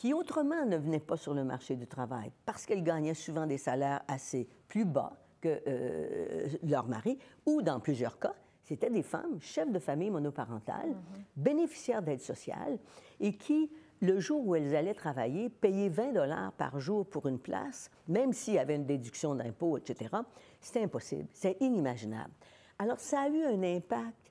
qui 0.00 0.14
autrement 0.14 0.64
ne 0.64 0.78
venaient 0.78 0.98
pas 0.98 1.18
sur 1.18 1.34
le 1.34 1.44
marché 1.44 1.76
du 1.76 1.86
travail 1.86 2.32
parce 2.46 2.64
qu'elles 2.64 2.82
gagnaient 2.82 3.12
souvent 3.12 3.46
des 3.46 3.58
salaires 3.58 4.00
assez 4.08 4.48
plus 4.66 4.86
bas 4.86 5.12
que 5.42 5.60
euh, 5.66 6.48
leur 6.62 6.88
mari, 6.88 7.18
ou 7.44 7.60
dans 7.60 7.80
plusieurs 7.80 8.18
cas, 8.18 8.34
c'était 8.62 8.88
des 8.88 9.02
femmes 9.02 9.38
chefs 9.42 9.70
de 9.70 9.78
famille 9.78 10.08
monoparentales, 10.08 10.96
bénéficiaires 11.36 12.00
d'aide 12.00 12.22
sociale, 12.22 12.78
et 13.20 13.36
qui, 13.36 13.70
le 14.00 14.18
jour 14.20 14.46
où 14.46 14.54
elles 14.54 14.74
allaient 14.74 14.94
travailler, 14.94 15.50
payaient 15.50 15.90
20 15.90 16.12
dollars 16.12 16.52
par 16.52 16.80
jour 16.80 17.04
pour 17.04 17.26
une 17.28 17.38
place, 17.38 17.90
même 18.08 18.32
s'il 18.32 18.54
y 18.54 18.58
avait 18.58 18.76
une 18.76 18.86
déduction 18.86 19.34
d'impôts, 19.34 19.76
etc. 19.76 20.16
C'était 20.62 20.82
impossible, 20.82 21.28
c'est 21.34 21.58
inimaginable. 21.60 22.32
Alors, 22.78 23.00
ça 23.00 23.20
a 23.20 23.28
eu 23.28 23.44
un 23.44 23.62
impact 23.62 24.29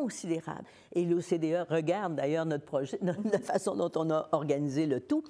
considérable. 0.00 0.64
Et 0.92 1.04
l'OCDE 1.04 1.66
regarde 1.70 2.16
d'ailleurs 2.16 2.46
notre 2.46 2.64
projet, 2.64 2.98
la 3.02 3.38
façon 3.38 3.76
dont 3.76 3.92
on 3.96 4.10
a 4.10 4.28
organisé 4.32 4.86
le 4.86 5.00
tout. 5.00 5.22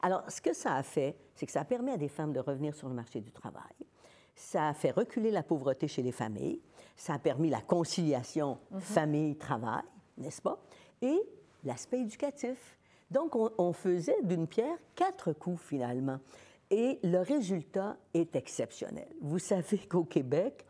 Alors, 0.00 0.22
ce 0.28 0.40
que 0.40 0.52
ça 0.52 0.74
a 0.74 0.82
fait, 0.82 1.16
c'est 1.34 1.46
que 1.46 1.52
ça 1.52 1.64
permet 1.64 1.92
à 1.92 1.96
des 1.96 2.08
femmes 2.08 2.32
de 2.32 2.40
revenir 2.40 2.74
sur 2.74 2.88
le 2.88 2.94
marché 2.94 3.20
du 3.20 3.30
travail. 3.30 3.62
Ça 4.34 4.68
a 4.68 4.74
fait 4.74 4.90
reculer 4.90 5.30
la 5.30 5.42
pauvreté 5.42 5.86
chez 5.88 6.02
les 6.02 6.12
familles. 6.12 6.60
Ça 6.96 7.14
a 7.14 7.18
permis 7.18 7.50
la 7.50 7.60
conciliation 7.60 8.58
famille-travail, 8.78 9.84
n'est-ce 10.18 10.42
pas? 10.42 10.58
Et 11.00 11.20
l'aspect 11.64 12.00
éducatif. 12.00 12.78
Donc, 13.10 13.36
on, 13.36 13.50
on 13.58 13.72
faisait 13.72 14.20
d'une 14.22 14.46
pierre 14.46 14.78
quatre 14.94 15.32
coups 15.32 15.60
finalement. 15.62 16.18
Et 16.70 16.98
le 17.02 17.18
résultat 17.18 17.96
est 18.14 18.34
exceptionnel. 18.34 19.08
Vous 19.20 19.38
savez 19.38 19.78
qu'au 19.88 20.04
Québec, 20.04 20.64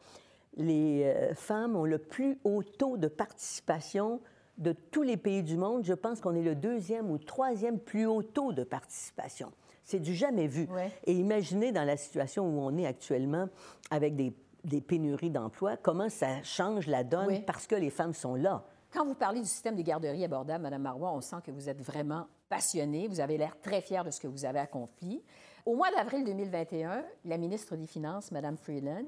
les 0.57 1.05
euh, 1.05 1.35
femmes 1.35 1.77
ont 1.77 1.85
le 1.85 1.99
plus 1.99 2.39
haut 2.45 2.63
taux 2.63 2.97
de 2.97 3.09
participation 3.09 4.21
de 4.59 4.73
tous 4.73 5.03
les 5.03 5.17
pays 5.17 5.43
du 5.43 5.57
monde. 5.57 5.85
Je 5.85 5.95
pense 5.95 6.21
qu'on 6.21 6.35
est 6.35 6.43
le 6.43 6.55
deuxième 6.55 7.11
ou 7.11 7.19
troisième 7.19 7.79
plus 7.79 8.07
haut 8.07 8.23
taux 8.23 8.53
de 8.53 8.65
participation. 8.65 9.51
C'est 9.85 9.99
du 9.99 10.15
jamais 10.15 10.47
vu. 10.47 10.69
Ouais. 10.71 10.93
Et 11.05 11.15
imaginez 11.15 11.73
dans 11.73 11.85
la 11.85 11.97
situation 11.97 12.47
où 12.47 12.61
on 12.61 12.77
est 12.77 12.87
actuellement 12.87 13.49
avec 13.91 14.15
des, 14.15 14.33
des 14.65 14.81
pénuries 14.81 15.31
d'emplois, 15.31 15.77
comment 15.77 16.09
ça 16.09 16.43
change 16.43 16.87
la 16.87 17.03
donne 17.03 17.45
parce 17.45 17.67
que 17.67 17.75
les 17.75 17.91
femmes 17.91 18.15
sont 18.15 18.35
là. 18.35 18.65
Quand 18.93 19.07
vous 19.07 19.15
parlez 19.15 19.41
du 19.41 19.49
système 19.49 19.75
des 19.75 19.85
garderies 19.85 20.25
abordables, 20.25 20.63
Mme 20.63 20.83
Marois, 20.83 21.13
on 21.13 21.23
sent 21.23 21.37
que 21.45 21.51
vous 21.51 21.71
êtes 21.71 21.81
vraiment 21.81 22.27
passionnée. 22.51 23.09
Vous 23.09 23.21
avez 23.21 23.39
l'air 23.39 23.57
très 23.63 23.81
fière 23.81 24.05
de 24.05 24.11
ce 24.11 24.21
que 24.21 24.29
vous 24.29 24.45
avez 24.45 24.59
accompli. 24.59 25.23
Au 25.65 25.75
mois 25.75 25.91
d'avril 25.91 26.25
2021, 26.25 27.05
la 27.25 27.39
ministre 27.39 27.77
des 27.77 27.87
Finances, 27.87 28.31
Mme 28.33 28.57
Freeland, 28.59 29.07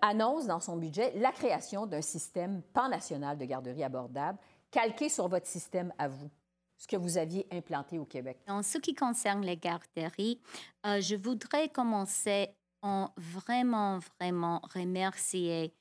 annonce 0.00 0.46
dans 0.46 0.60
son 0.60 0.76
budget 0.76 1.12
la 1.16 1.32
création 1.32 1.86
d'un 1.86 2.02
système 2.02 2.62
pan-national 2.72 3.36
de 3.38 3.44
garderies 3.44 3.84
abordables 3.84 4.38
calqué 4.70 5.08
sur 5.08 5.28
votre 5.28 5.46
système 5.46 5.92
à 5.98 6.08
vous, 6.08 6.30
ce 6.76 6.88
que 6.88 6.96
vous 6.96 7.18
aviez 7.18 7.46
implanté 7.52 7.98
au 7.98 8.04
Québec. 8.04 8.38
En 8.48 8.62
ce 8.62 8.78
qui 8.78 8.94
concerne 8.94 9.44
les 9.44 9.56
garderies, 9.56 10.40
euh, 10.86 11.00
je 11.00 11.14
voudrais 11.14 11.68
commencer 11.68 12.48
en 12.82 13.10
vraiment, 13.16 14.00
vraiment 14.18 14.60
remercier 14.74 15.72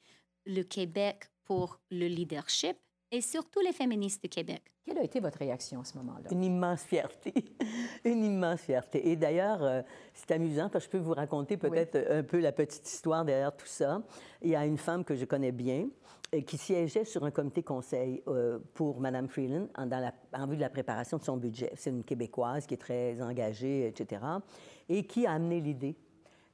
le 0.45 0.61
Québec 0.61 1.31
pour 1.45 1.79
le 1.89 2.07
leadership 2.07 2.77
et 3.11 3.21
surtout 3.21 3.59
les 3.59 3.73
féministes 3.73 4.23
du 4.23 4.29
Québec. 4.29 4.61
Quelle 4.85 4.97
a 4.97 5.03
été 5.03 5.19
votre 5.19 5.37
réaction 5.37 5.81
à 5.81 5.83
ce 5.83 5.97
moment-là? 5.97 6.29
Une 6.31 6.43
immense 6.43 6.81
fierté. 6.81 7.33
Une 8.05 8.23
immense 8.23 8.61
fierté. 8.61 9.09
Et 9.09 9.15
d'ailleurs, 9.15 9.61
euh, 9.63 9.81
c'est 10.13 10.31
amusant 10.31 10.69
parce 10.69 10.87
que 10.87 10.91
je 10.93 10.97
peux 10.97 11.03
vous 11.03 11.13
raconter 11.13 11.57
peut-être 11.57 11.97
un 12.09 12.23
peu 12.23 12.39
la 12.39 12.51
petite 12.51 12.87
histoire 12.87 13.25
derrière 13.25 13.55
tout 13.55 13.67
ça. 13.67 14.01
Il 14.41 14.49
y 14.49 14.55
a 14.55 14.65
une 14.65 14.77
femme 14.77 15.03
que 15.03 15.15
je 15.15 15.25
connais 15.25 15.51
bien 15.51 15.89
euh, 16.33 16.41
qui 16.41 16.57
siégeait 16.57 17.05
sur 17.05 17.23
un 17.25 17.31
comité 17.31 17.61
conseil 17.63 18.23
euh, 18.27 18.59
pour 18.73 18.99
Mme 18.99 19.27
Freeland 19.27 19.67
en, 19.75 19.85
dans 19.85 19.99
la- 19.99 20.13
en 20.33 20.47
vue 20.47 20.55
de 20.55 20.61
la 20.61 20.69
préparation 20.69 21.17
de 21.17 21.23
son 21.23 21.37
budget. 21.37 21.71
C'est 21.75 21.89
une 21.91 22.03
Québécoise 22.03 22.65
qui 22.65 22.73
est 22.73 22.77
très 22.81 23.21
engagée, 23.21 23.87
etc., 23.87 24.21
et 24.89 25.05
qui 25.05 25.25
a 25.27 25.33
amené 25.33 25.59
l'idée. 25.61 25.95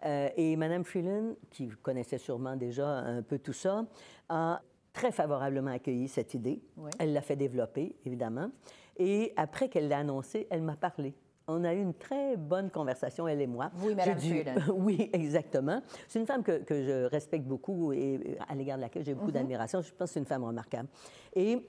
Euh, 0.06 0.30
et 0.36 0.56
Mme 0.58 0.84
Freeland, 0.84 1.36
qui 1.50 1.70
connaissait 1.82 2.18
sûrement 2.20 2.56
déjà 2.56 2.88
un 2.88 3.22
peu 3.24 3.40
tout 3.40 3.54
ça, 3.54 3.84
a 4.30 4.62
très 4.98 5.12
favorablement 5.12 5.70
accueilli 5.70 6.08
cette 6.08 6.34
idée. 6.34 6.60
Oui. 6.76 6.90
Elle 6.98 7.14
l'a 7.14 7.22
fait 7.22 7.36
développer, 7.36 7.96
évidemment. 8.04 8.50
Et 8.98 9.32
après 9.38 9.70
qu'elle 9.70 9.88
l'a 9.90 10.00
annoncé, 10.00 10.48
elle 10.50 10.64
m'a 10.64 10.76
parlé. 10.76 11.14
On 11.48 11.64
a 11.64 11.72
eu 11.76 11.80
une 11.82 11.94
très 11.94 12.36
bonne 12.36 12.72
conversation, 12.72 13.28
elle 13.28 13.40
et 13.40 13.46
moi. 13.48 13.70
J'ai 13.80 13.94
Mme 13.96 14.18
dû-. 14.18 14.44
Oui, 14.74 15.10
exactement. 15.14 15.82
C'est 16.08 16.20
une 16.20 16.26
femme 16.26 16.42
que, 16.44 16.64
que 16.64 16.84
je 16.84 17.06
respecte 17.06 17.46
beaucoup 17.46 17.94
et 17.94 18.16
euh, 18.40 18.44
à 18.50 18.56
l'égard 18.56 18.78
de 18.78 18.82
laquelle 18.82 19.06
j'ai 19.06 19.14
Mhm. 19.14 19.20
beaucoup 19.20 19.32
d'admiration. 19.32 19.82
Je 19.82 19.92
pense 19.94 20.10
que 20.10 20.14
c'est 20.14 20.20
une 20.20 20.26
femme 20.26 20.44
remarquable. 20.44 20.90
Et 21.36 21.62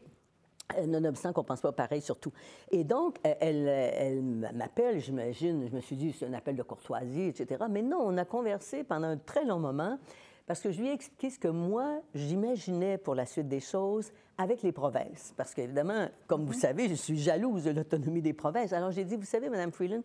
euh, 0.78 0.86
nonobstant 0.86 1.32
qu'on 1.34 1.42
ne 1.42 1.46
pense 1.46 1.60
pas 1.60 1.72
pareil 1.72 2.00
surtout. 2.00 2.32
Et 2.70 2.82
donc, 2.82 3.18
euh, 3.26 3.34
elle, 3.40 3.68
elle 3.68 4.22
m'appelle, 4.54 5.00
j'imagine, 5.00 5.68
je 5.70 5.76
me 5.76 5.80
suis 5.82 5.96
dit, 5.96 6.12
c'est 6.12 6.26
un 6.26 6.32
appel 6.32 6.56
de 6.56 6.62
courtoisie, 6.62 7.24
etc. 7.28 7.62
Mais 7.70 7.82
non, 7.82 7.98
on 8.00 8.16
a 8.16 8.24
conversé 8.24 8.84
pendant 8.84 9.08
un 9.08 9.16
très 9.18 9.44
long 9.44 9.58
moment 9.60 9.98
parce 10.48 10.60
que 10.60 10.72
je 10.72 10.80
lui 10.80 10.88
ai 10.88 10.92
expliqué 10.92 11.28
ce 11.28 11.38
que 11.38 11.48
moi, 11.48 12.00
j'imaginais 12.14 12.96
pour 12.96 13.14
la 13.14 13.26
suite 13.26 13.48
des 13.48 13.60
choses 13.60 14.10
avec 14.38 14.62
les 14.62 14.72
provinces. 14.72 15.34
Parce 15.36 15.54
qu'évidemment, 15.54 16.08
comme 16.26 16.46
vous 16.46 16.54
savez, 16.54 16.88
je 16.88 16.94
suis 16.94 17.18
jalouse 17.18 17.64
de 17.64 17.70
l'autonomie 17.70 18.22
des 18.22 18.32
provinces. 18.32 18.72
Alors 18.72 18.90
j'ai 18.90 19.04
dit, 19.04 19.16
vous 19.16 19.26
savez, 19.26 19.50
Mme 19.50 19.70
Freeland, 19.72 20.02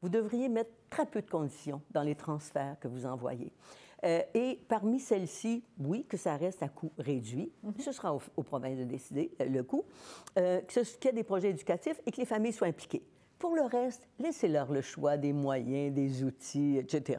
vous 0.00 0.08
devriez 0.08 0.48
mettre 0.48 0.70
très 0.88 1.06
peu 1.06 1.20
de 1.20 1.28
conditions 1.28 1.82
dans 1.90 2.02
les 2.02 2.14
transferts 2.14 2.76
que 2.80 2.86
vous 2.86 3.04
envoyez. 3.04 3.52
Euh, 4.04 4.22
et 4.32 4.60
parmi 4.68 5.00
celles-ci, 5.00 5.64
oui, 5.80 6.04
que 6.04 6.16
ça 6.16 6.36
reste 6.36 6.62
à 6.62 6.68
coût 6.68 6.92
réduit. 6.96 7.52
Ce 7.80 7.90
sera 7.90 8.14
aux, 8.14 8.22
aux 8.36 8.42
provinces 8.44 8.78
de 8.78 8.84
décider 8.84 9.32
euh, 9.40 9.46
le 9.46 9.64
coût. 9.64 9.84
Euh, 10.38 10.60
qu'il 10.62 10.84
y 11.04 11.08
ait 11.08 11.12
des 11.12 11.24
projets 11.24 11.50
éducatifs 11.50 12.00
et 12.06 12.12
que 12.12 12.16
les 12.18 12.26
familles 12.26 12.52
soient 12.52 12.68
impliquées. 12.68 13.02
Pour 13.40 13.56
le 13.56 13.62
reste, 13.62 14.06
laissez-leur 14.18 14.70
le 14.70 14.82
choix 14.82 15.16
des 15.16 15.32
moyens, 15.32 15.94
des 15.94 16.22
outils, 16.24 16.76
etc. 16.76 17.18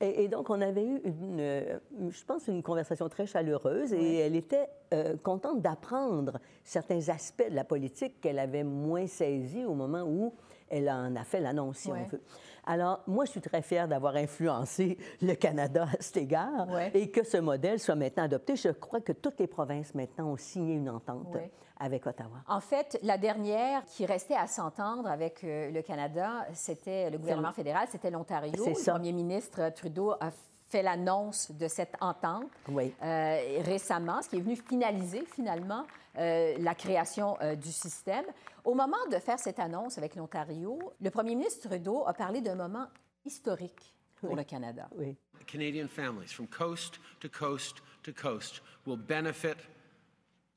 Et, 0.00 0.24
et 0.24 0.28
donc, 0.28 0.48
on 0.48 0.58
avait 0.62 0.82
eu, 0.86 1.02
une, 1.04 1.38
euh, 1.40 1.78
je 2.08 2.24
pense, 2.24 2.48
une 2.48 2.62
conversation 2.62 3.06
très 3.10 3.26
chaleureuse 3.26 3.92
et 3.92 4.16
elle 4.16 4.34
était 4.34 4.66
euh, 4.94 5.14
contente 5.22 5.60
d'apprendre 5.60 6.40
certains 6.64 7.06
aspects 7.10 7.48
de 7.50 7.54
la 7.54 7.64
politique 7.64 8.18
qu'elle 8.22 8.38
avait 8.38 8.64
moins 8.64 9.06
saisis 9.06 9.66
au 9.66 9.74
moment 9.74 10.04
où 10.04 10.32
elle 10.70 10.88
en 10.88 11.14
a 11.16 11.22
fait 11.22 11.38
l'annonce, 11.38 11.76
si 11.80 11.92
Ouais. 11.92 11.98
on 12.02 12.08
veut. 12.08 12.22
Alors, 12.64 13.00
moi, 13.06 13.24
je 13.24 13.30
suis 13.32 13.40
très 13.40 13.60
fière 13.62 13.88
d'avoir 13.88 14.14
influencé 14.16 14.96
le 15.20 15.34
Canada 15.34 15.86
à 15.92 16.00
cet 16.00 16.16
égard 16.18 16.68
Ouais. 16.70 16.90
et 16.94 17.10
que 17.10 17.24
ce 17.24 17.36
modèle 17.38 17.80
soit 17.80 17.96
maintenant 17.96 18.22
adopté. 18.24 18.54
Je 18.56 18.68
crois 18.68 19.00
que 19.00 19.12
toutes 19.12 19.38
les 19.40 19.46
provinces 19.48 19.94
maintenant 19.94 20.28
ont 20.28 20.36
signé 20.36 20.74
une 20.74 20.88
entente 20.88 21.34
Ouais. 21.34 21.50
avec 21.80 22.06
Ottawa. 22.06 22.36
En 22.46 22.60
fait, 22.60 22.98
la 23.02 23.18
dernière 23.18 23.84
qui 23.84 24.06
restait 24.06 24.36
à 24.36 24.46
s'entendre 24.46 25.08
avec 25.08 25.42
euh, 25.42 25.70
le 25.72 25.82
Canada, 25.82 26.46
c'était 26.52 27.10
le 27.10 27.18
gouvernement 27.18 27.52
fédéral, 27.52 27.88
c'était 27.90 28.10
l'Ontario. 28.10 28.52
C'est 28.62 28.70
Le 28.86 28.92
premier 28.92 29.12
ministre 29.12 29.68
Trudeau 29.74 30.12
a 30.20 30.30
fait 30.72 30.82
l'annonce 30.82 31.50
de 31.52 31.68
cette 31.68 31.94
entente 32.00 32.50
Oui. 32.68 32.94
euh, 33.02 33.60
récemment, 33.62 34.22
ce 34.22 34.30
qui 34.30 34.36
est 34.38 34.40
venu 34.40 34.56
finaliser 34.56 35.24
finalement 35.26 35.86
euh, 36.16 36.54
la 36.58 36.74
création 36.74 37.36
euh, 37.42 37.54
du 37.54 37.70
système. 37.70 38.24
Au 38.64 38.74
moment 38.74 39.04
de 39.10 39.18
faire 39.18 39.38
cette 39.38 39.58
annonce 39.58 39.98
avec 39.98 40.16
l'Ontario, 40.16 40.78
le 41.00 41.10
premier 41.10 41.34
ministre 41.34 41.68
Trudeau 41.68 42.04
a 42.06 42.14
parlé 42.14 42.40
d'un 42.40 42.54
moment 42.54 42.86
historique 43.24 43.92
pour 44.20 44.34
le 44.34 44.44
Canada. 44.44 44.88
Oui. 44.96 45.16
Canadian 45.46 45.88
families 45.88 46.32
from 46.32 46.46
coast 46.46 47.00
to 47.20 47.28
coast 47.28 47.82
to 48.02 48.12
coast 48.12 48.62
will 48.86 48.96
benefit 48.96 49.58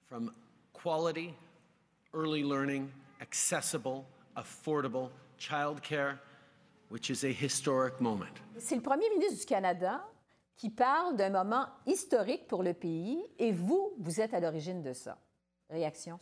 from 0.07 0.31
quality 0.71 1.33
early 2.13 2.43
learning 2.43 2.89
accessible, 3.19 4.05
affordable 4.37 5.09
childcare, 5.37 6.19
which 6.89 7.09
is 7.09 7.25
a 7.25 7.29
historic 7.29 7.99
moment. 7.99 8.25
C'est 8.57 8.75
le 8.75 8.81
premier 8.81 9.09
ministre 9.09 9.39
du 9.39 9.45
Canada 9.45 10.05
qui 10.55 10.69
parle 10.69 11.15
d'un 11.17 11.29
moment 11.29 11.65
historique 11.85 12.47
pour 12.47 12.63
le 12.63 12.73
pays 12.73 13.21
et 13.37 13.51
vous, 13.51 13.93
vous 13.99 14.21
êtes 14.21 14.33
à 14.33 14.39
l'origine 14.39 14.81
de 14.81 14.93
ça. 14.93 15.17
Réaction? 15.69 16.19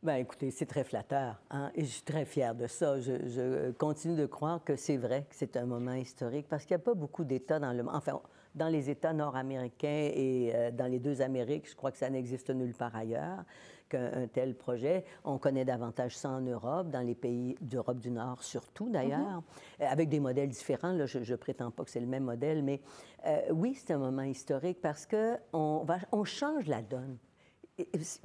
Bien, 0.00 0.14
écoutez, 0.14 0.52
c'est 0.52 0.66
très 0.66 0.84
flatteur 0.84 1.40
hein, 1.50 1.72
et 1.74 1.84
je 1.84 1.90
suis 1.90 2.02
très 2.02 2.24
fière 2.24 2.54
de 2.54 2.68
ça. 2.68 3.00
Je, 3.00 3.26
je 3.26 3.72
continue 3.72 4.14
de 4.14 4.26
croire 4.26 4.62
que 4.62 4.76
c'est 4.76 4.96
vrai 4.96 5.26
que 5.28 5.34
c'est 5.34 5.56
un 5.56 5.66
moment 5.66 5.94
historique 5.94 6.46
parce 6.48 6.64
qu'il 6.64 6.76
n'y 6.76 6.82
a 6.82 6.84
pas 6.84 6.94
beaucoup 6.94 7.24
d'États 7.24 7.58
dans 7.58 7.72
le 7.72 7.82
monde. 7.82 7.96
Enfin, 7.96 8.20
dans 8.54 8.68
les 8.68 8.90
États 8.90 9.12
nord-américains 9.12 10.10
et 10.14 10.52
euh, 10.54 10.70
dans 10.70 10.86
les 10.86 11.00
deux 11.00 11.20
Amériques, 11.20 11.68
je 11.68 11.74
crois 11.74 11.90
que 11.90 11.98
ça 11.98 12.10
n'existe 12.10 12.50
nulle 12.50 12.74
part 12.74 12.94
ailleurs 12.94 13.44
qu'un 13.88 14.28
tel 14.28 14.54
projet. 14.54 15.04
On 15.24 15.38
connaît 15.38 15.64
davantage 15.64 16.16
ça 16.16 16.28
en 16.28 16.42
Europe, 16.42 16.90
dans 16.90 17.00
les 17.00 17.16
pays 17.16 17.56
d'Europe 17.60 17.98
du 17.98 18.12
Nord 18.12 18.44
surtout 18.44 18.88
d'ailleurs, 18.90 19.42
euh, 19.80 19.86
avec 19.88 20.08
des 20.08 20.20
modèles 20.20 20.50
différents. 20.50 20.92
Là, 20.92 21.06
je 21.06 21.18
ne 21.18 21.36
prétends 21.36 21.72
pas 21.72 21.82
que 21.84 21.90
c'est 21.90 21.98
le 21.98 22.06
même 22.06 22.24
modèle, 22.24 22.62
mais 22.62 22.80
euh, 23.26 23.40
oui, 23.50 23.74
c'est 23.74 23.94
un 23.94 23.98
moment 23.98 24.22
historique 24.22 24.80
parce 24.80 25.06
qu'on 25.06 25.86
on 26.12 26.24
change 26.24 26.66
la 26.68 26.82
donne. 26.82 27.18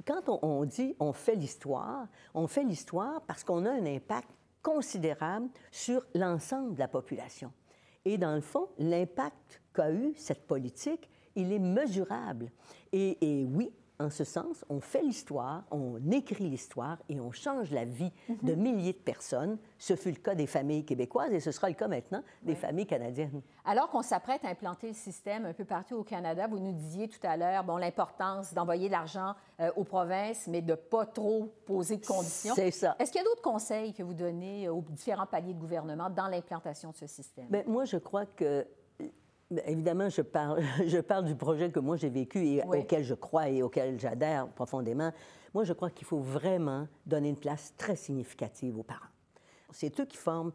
Quand 0.06 0.22
on, 0.42 0.64
dit 0.64 0.94
on 0.98 1.12
fait 1.12 1.36
l'histoire, 1.36 2.06
on 2.34 2.46
fait 2.46 2.64
l'histoire 2.64 3.20
parce 3.22 3.44
qu'on 3.44 3.64
a 3.66 3.70
un 3.70 3.86
impact 3.86 4.28
considérable 4.62 5.48
sur 5.70 6.04
l'ensemble 6.14 6.74
de 6.74 6.78
la 6.80 6.88
population. 6.88 7.52
Et 8.04 8.18
dans 8.18 8.34
le 8.34 8.40
fond, 8.40 8.68
l'impact 8.78 9.62
qu'a 9.72 9.90
eu 9.92 10.14
cette 10.16 10.46
politique, 10.46 11.08
il 11.36 11.52
est 11.52 11.58
mesurable. 11.58 12.50
Et 12.92 13.46
oui, 13.50 13.72
en 14.00 14.10
ce 14.10 14.24
sens, 14.24 14.64
on 14.68 14.80
fait 14.80 15.02
l'histoire, 15.02 15.62
on 15.70 15.98
écrit 16.10 16.48
l'histoire 16.48 16.98
et 17.08 17.20
on 17.20 17.30
change 17.30 17.70
la 17.70 17.84
vie 17.84 18.12
de 18.42 18.54
mhm. 18.54 18.60
milliers 18.60 18.92
de 18.92 18.98
personnes. 18.98 19.58
Ce 19.78 19.94
fut 19.94 20.10
le 20.10 20.16
cas 20.16 20.34
des 20.34 20.46
familles 20.46 20.84
québécoises 20.84 21.32
et 21.32 21.40
ce 21.40 21.52
sera 21.52 21.68
le 21.68 21.74
cas 21.74 21.86
maintenant 21.86 22.22
des 22.42 22.56
familles 22.56 22.86
canadiennes. 22.86 23.40
Alors 23.64 23.88
qu'on 23.88 24.02
s'apprête 24.02 24.44
à 24.44 24.48
implanter 24.48 24.88
le 24.88 24.94
système 24.94 25.44
un 25.46 25.52
peu 25.52 25.64
partout 25.64 25.96
au 25.96 26.02
Canada, 26.02 26.46
vous 26.48 26.58
nous 26.58 26.72
disiez 26.72 27.08
tout 27.08 27.24
à 27.24 27.36
l'heure 27.36 27.64
bon, 27.64 27.76
l'importance 27.76 28.52
d'envoyer 28.52 28.88
de 28.88 28.92
l'argent 28.92 29.34
euh, 29.60 29.70
aux 29.76 29.84
provinces, 29.84 30.48
mais 30.48 30.60
de 30.60 30.72
ne 30.72 30.76
pas 30.76 31.06
trop 31.06 31.52
poser 31.64 31.96
de 31.96 32.06
conditions. 32.06 32.54
C'est 32.54 32.72
ça. 32.72 32.96
Est-ce 32.98 33.12
qu'il 33.12 33.20
y 33.20 33.24
a 33.24 33.28
d'autres 33.28 33.42
conseils 33.42 33.94
que 33.94 34.02
vous 34.02 34.14
donnez 34.14 34.68
aux 34.68 34.82
différents 34.90 35.26
paliers 35.26 35.54
de 35.54 35.60
gouvernement 35.60 36.10
dans 36.10 36.26
l'implantation 36.26 36.90
de 36.90 36.96
ce 36.96 37.06
système? 37.06 37.46
Bien, 37.48 37.62
moi, 37.66 37.84
je 37.84 37.96
crois 37.96 38.26
que 38.26 38.66
évidemment, 39.66 40.08
je 40.08 40.22
parle, 40.22 40.62
je 40.86 40.98
parle 40.98 41.24
du 41.24 41.34
projet 41.34 41.70
que 41.70 41.80
moi 41.80 41.96
j'ai 41.96 42.10
vécu 42.10 42.44
et 42.46 42.62
auquel 42.62 43.04
je 43.04 43.14
crois 43.14 43.48
et 43.48 43.62
auquel 43.62 43.98
j'adhère 43.98 44.48
profondément. 44.48 45.12
Moi, 45.54 45.64
je 45.64 45.72
crois 45.72 45.90
qu'il 45.90 46.06
faut 46.06 46.18
vraiment 46.18 46.88
donner 47.06 47.28
une 47.28 47.38
place 47.38 47.72
très 47.78 47.94
significative 47.94 48.76
aux 48.76 48.82
parents. 48.82 49.00
C'est 49.70 50.00
eux 50.00 50.04
qui 50.04 50.16
forment 50.16 50.52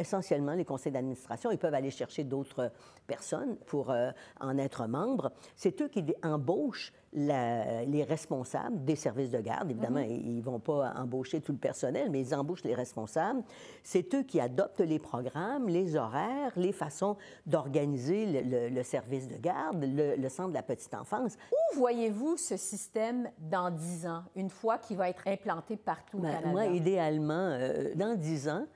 essentiellement 0.00 0.54
les 0.54 0.64
conseils 0.64 0.92
d'administration. 0.92 1.50
Ils 1.50 1.58
peuvent 1.58 1.74
aller 1.74 1.90
chercher 1.90 2.24
d'autres 2.24 2.72
personnes 3.06 3.56
pour 3.66 3.90
euh, 3.90 4.10
en 4.40 4.58
être 4.58 4.86
membres. 4.86 5.30
C'est 5.56 5.80
eux 5.82 5.88
qui 5.88 6.04
embauchent 6.22 6.92
les 7.12 8.04
responsables 8.04 8.84
des 8.84 8.94
services 8.94 9.30
de 9.30 9.40
garde. 9.40 9.70
Évidemment, 9.70 10.00
mhm. 10.00 10.10
ils 10.10 10.36
ne 10.36 10.42
vont 10.42 10.60
pas 10.60 10.92
embaucher 10.96 11.40
tout 11.40 11.52
le 11.52 11.58
personnel, 11.58 12.08
mais 12.10 12.20
ils 12.20 12.34
embauchent 12.34 12.62
les 12.62 12.74
responsables. 12.74 13.42
C'est 13.82 14.14
eux 14.14 14.22
qui 14.22 14.40
adoptent 14.40 14.80
les 14.80 14.98
programmes, 14.98 15.68
les 15.68 15.96
horaires, 15.96 16.52
les 16.56 16.72
façons 16.72 17.16
d'organiser 17.46 18.26
le, 18.70 18.82
service 18.84 19.28
de 19.28 19.36
garde, 19.36 19.84
le, 19.84 20.28
centre 20.28 20.50
de 20.50 20.54
la 20.54 20.62
petite 20.62 20.94
enfance. 20.94 21.36
Où 21.50 21.76
voyez-vous 21.76 22.36
ce 22.36 22.56
système 22.56 23.28
dans 23.38 23.70
dix 23.70 24.06
ans, 24.06 24.22
une 24.36 24.50
fois 24.50 24.78
qu'il 24.78 24.96
va 24.96 25.08
être 25.08 25.26
implanté 25.26 25.76
partout 25.76 26.18
au 26.18 26.20
ben, 26.20 26.30
Canada? 26.30 26.50
Moi, 26.50 26.66
idéalement, 26.66 27.32
euh, 27.50 27.92
dans 27.96 28.14
dix 28.14 28.48
ans, 28.48 28.66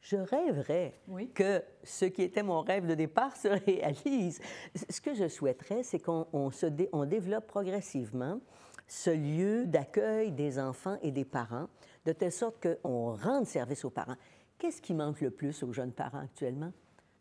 je 0.00 0.16
rêverais 0.16 0.94
que 1.34 1.62
ce 1.82 2.06
qui 2.06 2.22
était 2.22 2.42
mon 2.42 2.62
rêve 2.62 2.86
de 2.86 2.94
départ 2.94 3.36
se 3.36 3.48
réalise. 3.48 4.40
Ce 4.88 5.00
que 5.00 5.14
je 5.14 5.28
souhaiterais, 5.28 5.82
c'est 5.82 5.98
qu'on 5.98 6.26
on 6.32 7.04
développe 7.04 7.46
progressivement 7.46 8.40
ce 8.86 9.10
lieu 9.10 9.66
d'accueil 9.66 10.32
des 10.32 10.58
enfants 10.58 10.98
et 11.02 11.12
des 11.12 11.24
parents, 11.24 11.68
de 12.06 12.12
telle 12.12 12.32
sorte 12.32 12.66
qu'on 12.82 13.14
rende 13.14 13.46
service 13.46 13.84
aux 13.84 13.90
parents. 13.90 14.16
Qu'est-ce 14.58 14.82
qui 14.82 14.94
manque 14.94 15.20
le 15.20 15.30
plus 15.30 15.62
aux 15.62 15.72
jeunes 15.72 15.92
parents 15.92 16.20
actuellement? 16.20 16.72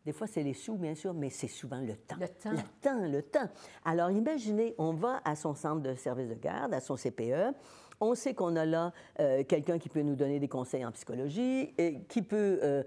Des 0.05 0.13
fois, 0.13 0.27
c'est 0.27 0.43
les 0.43 0.53
sous, 0.53 0.75
bien 0.75 0.95
sûr, 0.95 1.13
mais 1.13 1.29
c'est 1.29 1.47
souvent 1.47 1.81
le 1.81 1.95
temps. 1.95 2.15
Le 2.19 2.27
temps. 2.27 2.51
Le 2.51 2.63
temps, 2.81 3.05
le 3.05 3.21
temps. 3.21 3.49
Alors, 3.85 4.09
imaginez, 4.09 4.73
on 4.77 4.93
va 4.93 5.21
à 5.25 5.35
son 5.35 5.53
centre 5.53 5.81
de 5.81 5.93
service 5.93 6.29
de 6.29 6.35
garde, 6.35 6.73
à 6.73 6.79
son 6.79 6.95
CPE, 6.95 7.53
on 8.01 8.15
sait 8.15 8.33
qu'on 8.33 8.55
a 8.55 8.65
là 8.65 8.93
euh, 9.19 9.43
quelqu'un 9.43 9.77
qui 9.77 9.89
peut 9.89 10.01
nous 10.01 10.15
donner 10.15 10.39
des 10.39 10.47
conseils 10.47 10.85
en 10.85 10.91
psychologie, 10.91 11.73
et 11.77 12.01
qui 12.07 12.21
peut 12.21 12.59
euh, 12.63 12.83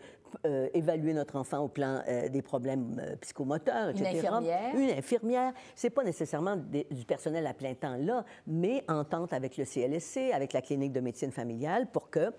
euh, 0.46 0.68
évaluer 0.74 1.12
notre 1.12 1.36
enfant 1.36 1.58
au 1.58 1.68
plan 1.68 2.02
des 2.30 2.42
problèmes 2.42 3.00
psychomoteurs, 3.20 3.90
etc. 3.90 4.10
Une 4.10 4.16
infirmière. 4.16 4.74
Une 4.74 4.90
infirmière. 4.90 5.52
C'est 5.74 5.90
pas 5.90 6.04
nécessairement 6.04 6.56
du 6.56 7.04
personnel 7.06 7.46
à 7.46 7.54
plein 7.54 7.74
temps 7.74 7.96
là, 7.96 8.24
mais 8.46 8.84
en 8.88 9.04
tente 9.04 9.32
avec 9.32 9.56
le 9.56 9.64
CLSC, 9.64 10.32
avec 10.32 10.52
la 10.52 10.62
clinique 10.62 10.92
de 10.92 11.00
médecine 11.00 11.30
familiale, 11.30 11.86
pour 11.90 12.10
que 12.10 12.32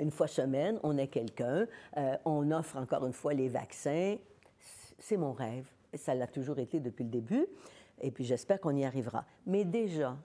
une 0.00 0.10
fois 0.10 0.26
semaine, 0.26 0.78
on 0.82 0.96
ait 0.96 1.08
quelqu'un. 1.08 1.66
on 2.24 2.50
offre 2.50 2.78
encore 2.78 3.04
une 3.06 3.12
fois 3.12 3.34
les 3.34 3.48
vaccins. 3.48 4.16
C'est 4.98 5.18
mon 5.18 5.32
rêve. 5.32 5.66
Ça 5.94 6.14
l'a 6.14 6.26
toujours 6.26 6.58
été 6.58 6.80
depuis 6.80 7.04
le 7.04 7.10
début. 7.10 7.46
Et 8.00 8.10
puis 8.10 8.24
j'espère 8.24 8.60
qu'on 8.60 8.74
y 8.74 8.84
arrivera. 8.84 9.24
Mais 9.46 9.64
déjà, 9.64 10.16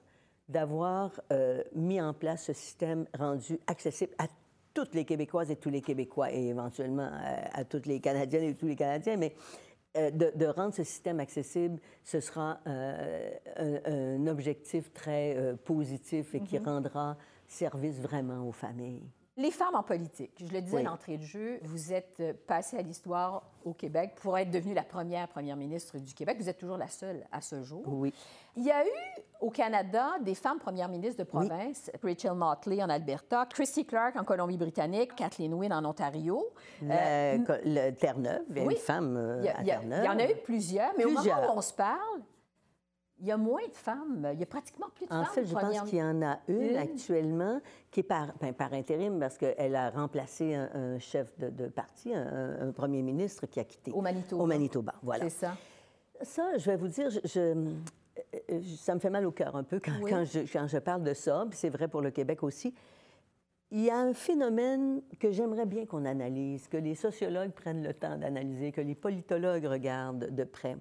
d'avoir 0.50 1.12
euh, 1.32 1.64
mis 1.76 2.02
en 2.02 2.14
place 2.14 2.46
ce 2.46 2.54
système 2.54 3.06
rendu 3.18 3.60
accessible 3.68 4.14
à 4.18 4.28
toutes 4.74 4.96
les 4.96 5.06
Québécoises 5.06 5.52
et 5.52 5.56
tous 5.56 5.70
les 5.70 5.82
Québécois 5.82 6.32
et 6.32 6.48
éventuellement 6.48 7.10
à, 7.54 7.64
toutes 7.64 7.86
les 7.86 8.00
Canadiennes 8.00 8.44
et 8.44 8.56
tous 8.56 8.68
les 8.68 8.76
Canadiens, 8.76 9.18
mais 9.18 9.36
euh, 9.98 10.12
de, 10.12 10.46
rendre 10.46 10.74
ce 10.74 10.84
système 10.84 11.20
accessible, 11.20 11.80
ce 12.04 12.20
sera 12.20 12.60
euh, 12.68 13.32
un, 13.58 14.28
objectif 14.28 14.92
très 14.94 15.56
positif 15.64 16.34
et 16.36 16.42
qui 16.42 16.58
mm-hmm. 16.58 16.66
rendra 16.66 17.18
service 17.48 18.00
vraiment 18.00 18.48
aux 18.48 18.52
familles. 18.52 19.10
Les 19.40 19.52
femmes 19.52 19.76
en 19.76 19.84
politique, 19.84 20.34
je 20.38 20.54
le 20.54 20.62
disais 20.62 20.80
à 20.80 20.84
l'entrée 20.84 21.18
de 21.18 21.24
jeu, 21.24 21.60
vous 21.64 21.94
êtes 21.94 22.22
passée 22.46 22.78
à 22.78 22.82
l'histoire 22.82 23.44
au 23.64 23.72
Québec 23.72 24.16
pour 24.22 24.38
être 24.38 24.52
devenue 24.52 24.74
la 24.74 24.84
première 24.84 25.30
première 25.30 25.56
ministre 25.56 25.98
du 25.98 26.14
Québec. 26.14 26.36
Vous 26.42 26.50
êtes 26.50 26.58
toujours 26.58 26.76
la 26.76 26.90
seule 26.90 27.26
à 27.32 27.40
ce 27.40 27.64
jour. 27.64 27.84
Oui. 27.88 28.14
Il 28.58 28.66
y 28.66 28.72
a 28.72 28.86
eu 28.86 29.22
au 29.40 29.50
Canada 29.50 30.18
des 30.20 30.36
femmes 30.36 30.60
premières 30.60 30.90
ministres 30.90 31.20
de 31.20 31.24
province, 31.24 31.90
Rachel 32.04 32.34
Motley 32.34 32.84
en 32.84 32.90
Alberta, 32.90 33.46
Christy 33.50 33.86
Clark 33.86 34.18
en 34.18 34.26
Colombie-Britannique, 34.26 35.16
Kathleen 35.16 35.54
Wynne 35.54 35.72
en 35.72 35.86
Ontario. 35.86 36.50
Le, 36.82 36.90
euh, 36.92 37.92
Terre-Neuve, 37.94 38.44
une 38.54 38.76
femme 38.76 39.16
euh, 39.16 39.46
à 39.56 39.64
Terre-Neuve. 39.64 40.02
Il 40.04 40.06
y 40.06 40.10
en 40.10 40.20
a 40.20 40.30
eu 40.30 40.36
plusieurs, 40.44 40.92
mais 40.98 41.06
au 41.06 41.12
moment 41.12 41.54
où 41.54 41.58
on 41.58 41.62
se 41.62 41.74
parle, 41.74 42.20
il 43.22 43.28
y 43.28 43.32
a 43.32 43.38
moins 43.38 43.68
de 43.68 43.76
femmes. 43.76 44.30
Il 44.34 44.40
y 44.40 44.44
a 44.44 44.46
pratiquement 44.46 44.88
plus 44.96 45.06
de 45.06 45.12
en 45.12 45.24
femmes. 45.24 45.30
En 45.30 45.34
fait, 45.34 45.46
je 45.46 45.54
pense 45.54 45.90
qu'il 45.90 46.00
y 46.00 46.04
en 46.04 46.22
a 46.22 46.40
une, 46.48 46.78
actuellement 46.78 47.60
qui 47.92 48.02
est 48.02 48.04
par, 48.04 48.34
ben, 48.40 48.54
par 48.54 48.74
intérim 48.74 49.20
parce 49.20 49.38
qu'elle 49.38 49.76
a 49.76 49.90
remplacé 49.90 50.56
un, 50.56 50.98
chef 51.00 51.38
de, 51.38 51.68
parti, 51.68 52.14
un, 52.14 52.72
premier 52.72 53.02
ministre 53.02 53.46
qui 53.46 53.60
a 53.60 53.64
quitté. 53.64 53.92
Au 53.92 54.02
Manitoba. 54.02 54.44
Au 54.44 54.46
Manitoba, 54.46 54.94
voilà. 55.04 55.24
C'est 55.26 55.46
ça. 55.46 55.58
Ça, 56.22 56.58
je 56.58 56.70
vais 56.70 56.76
vous 56.76 56.90
dire, 56.90 57.10
je, 57.10 57.74
ça 58.78 58.94
me 58.94 59.00
fait 59.00 59.10
mal 59.10 59.26
au 59.26 59.32
cœur 59.32 59.56
un 59.56 59.64
peu 59.64 59.80
quand, 59.80 59.94
quand, 60.08 60.26
je, 60.26 60.40
quand 60.52 60.68
je, 60.68 60.78
parle 60.78 61.04
de 61.04 61.14
ça, 61.14 61.46
puis 61.50 61.58
c'est 61.58 61.70
vrai 61.70 61.88
pour 61.88 62.02
le 62.02 62.12
Québec 62.12 62.44
aussi. 62.44 62.74
Il 63.72 63.82
y 63.82 63.90
a 63.90 63.98
un 63.98 64.14
phénomène 64.14 65.02
que 65.20 65.32
j'aimerais 65.32 65.66
bien 65.66 65.86
qu'on 65.86 66.06
analyse, 66.06 66.68
que 66.68 66.78
les 66.78 66.96
sociologues 66.96 67.52
prennent 67.52 67.84
le 67.84 67.94
temps 67.94 68.18
d'analyser, 68.18 68.72
que 68.72 68.82
les 68.82 68.96
politologues 68.96 69.66
regardent 69.66 70.34
de 70.34 70.44
près 70.44 70.76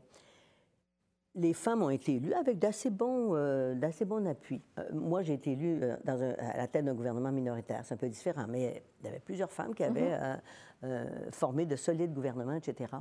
les 1.38 1.54
femmes 1.54 1.82
ont 1.82 1.90
été 1.90 2.16
élues 2.16 2.34
avec 2.34 2.58
d'assez 2.58 2.90
bons, 2.90 3.34
euh, 3.34 3.74
d'assez 3.74 4.06
appuis. 4.26 4.60
Euh, 4.78 4.82
moi, 4.92 5.22
j'ai 5.22 5.34
été 5.34 5.52
élue 5.52 5.80
euh, 5.82 5.96
à 6.38 6.56
la 6.56 6.66
tête 6.66 6.84
d'un 6.84 6.94
gouvernement 6.94 7.32
minoritaire. 7.32 7.82
C'est 7.84 7.94
un 7.94 7.98
peu 7.98 8.08
différent, 8.08 8.46
mais 8.48 8.82
il 9.00 9.06
y 9.06 9.08
avait 9.08 9.20
plusieurs 9.20 9.50
femmes 9.50 9.74
qui 9.74 9.84
avaient 9.84 10.18
mhm. 10.82 11.30
formé 11.32 11.66
de 11.66 11.76
solides 11.76 12.12
gouvernements, 12.12 12.54
etc. 12.54 12.92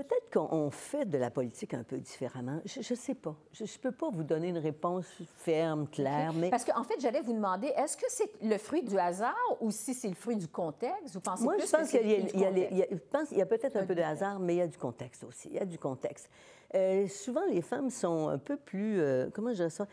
Peut-être 0.00 0.30
qu'on 0.32 0.70
fait 0.70 1.04
de 1.04 1.18
la 1.18 1.30
politique 1.30 1.74
un 1.74 1.82
peu 1.82 1.98
différemment. 1.98 2.60
Je 2.64 2.78
ne 2.78 2.98
sais 2.98 3.14
pas. 3.14 3.36
Je 3.52 3.64
ne 3.64 3.68
peux 3.82 3.92
pas 3.92 4.08
vous 4.08 4.22
donner 4.22 4.48
une 4.48 4.58
réponse 4.58 5.04
ferme, 5.36 5.86
claire, 5.88 6.32
mais... 6.32 6.48
Parce 6.48 6.64
qu'en 6.64 6.84
fait, 6.84 6.94
j'allais 7.00 7.20
vous 7.20 7.34
demander, 7.34 7.66
est-ce 7.76 7.98
que 7.98 8.06
c'est 8.08 8.30
le 8.42 8.56
fruit 8.56 8.82
du 8.82 8.98
hasard 8.98 9.36
ou 9.60 9.70
si 9.70 9.92
c'est 9.92 10.08
le 10.08 10.14
fruit 10.14 10.36
du 10.36 10.48
contexte? 10.48 11.12
Vous 11.12 11.20
pensez 11.20 11.44
Moi, 11.44 11.56
plus 11.56 11.66
je 11.66 11.76
pense 11.76 11.90
qu'il 11.90 12.06
y, 12.06 13.36
y, 13.36 13.42
a 13.42 13.46
peut-être 13.46 13.76
un 13.76 13.84
peu 13.84 13.94
de 13.94 14.00
hasard, 14.00 14.40
mais 14.40 14.54
il 14.54 14.58
y 14.58 14.62
a 14.62 14.66
du 14.66 14.78
contexte 14.78 15.22
aussi. 15.24 15.48
Il 15.50 15.56
y 15.56 15.60
a 15.60 15.66
du 15.66 15.78
contexte. 15.78 16.30
Euh, 16.74 17.06
souvent, 17.06 17.44
les 17.50 17.60
femmes 17.60 17.90
sont 17.90 18.28
un 18.28 18.38
peu 18.38 18.56
plus... 18.56 19.00
Euh, 19.00 19.28
comment 19.34 19.50
je 19.50 19.56
dirais 19.56 19.70
ça? 19.70 19.86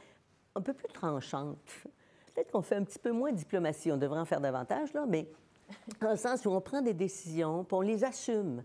Un 0.55 0.61
peu 0.61 0.73
plus 0.73 0.87
tranchantes. 0.87 1.57
Peut-être 2.33 2.51
qu'on 2.51 2.61
fait 2.61 2.75
un 2.75 2.83
petit 2.85 2.99
peu 2.99 3.11
moins 3.11 3.33
de 3.33 3.37
diplomatie. 3.37 3.91
On 3.91 3.97
devrait 3.97 4.19
en 4.19 4.25
faire 4.25 4.39
davantage, 4.39 4.93
là, 4.93 5.05
mais 5.05 5.27
dans 6.01 6.11
le 6.11 6.17
sens 6.17 6.45
où 6.45 6.51
on 6.51 6.61
prend 6.61 6.81
des 6.81 6.93
décisions, 6.93 7.65
puis 7.65 7.75
on 7.75 7.81
les 7.81 8.05
assume. 8.05 8.63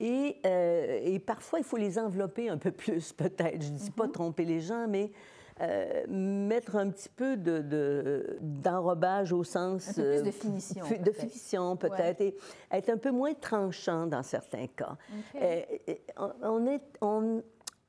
Euh, 0.00 1.00
et, 1.02 1.18
parfois, 1.18 1.58
il 1.58 1.64
faut 1.64 1.76
les 1.76 1.98
envelopper 1.98 2.48
un 2.48 2.58
peu 2.58 2.70
plus, 2.72 3.12
peut-être. 3.12 3.62
Je 3.62 3.70
ne 3.70 3.76
dis 3.76 3.90
pas 3.90 4.06
mhm. 4.06 4.12
tromper 4.12 4.44
les 4.44 4.60
gens, 4.60 4.86
mais 4.88 5.10
euh, 5.60 6.04
mettre 6.08 6.76
un 6.76 6.88
petit 6.90 7.10
peu 7.10 7.36
d'enrobage 7.36 9.30
de, 9.30 9.34
au 9.34 9.44
sens... 9.44 9.88
Un 9.90 10.02
peu 10.02 10.10
plus 10.10 10.22
de 10.22 10.30
finition. 10.30 10.86
de 10.88 11.12
finition, 11.12 11.76
peut-être, 11.76 12.20
et 12.22 12.34
être 12.70 12.88
un 12.88 12.96
peu 12.96 13.10
moins 13.10 13.34
tranchant 13.34 14.06
dans 14.06 14.22
certains 14.22 14.66
cas. 14.68 14.96
on 16.42 16.66
est... 16.66 16.82
On, 17.00 17.42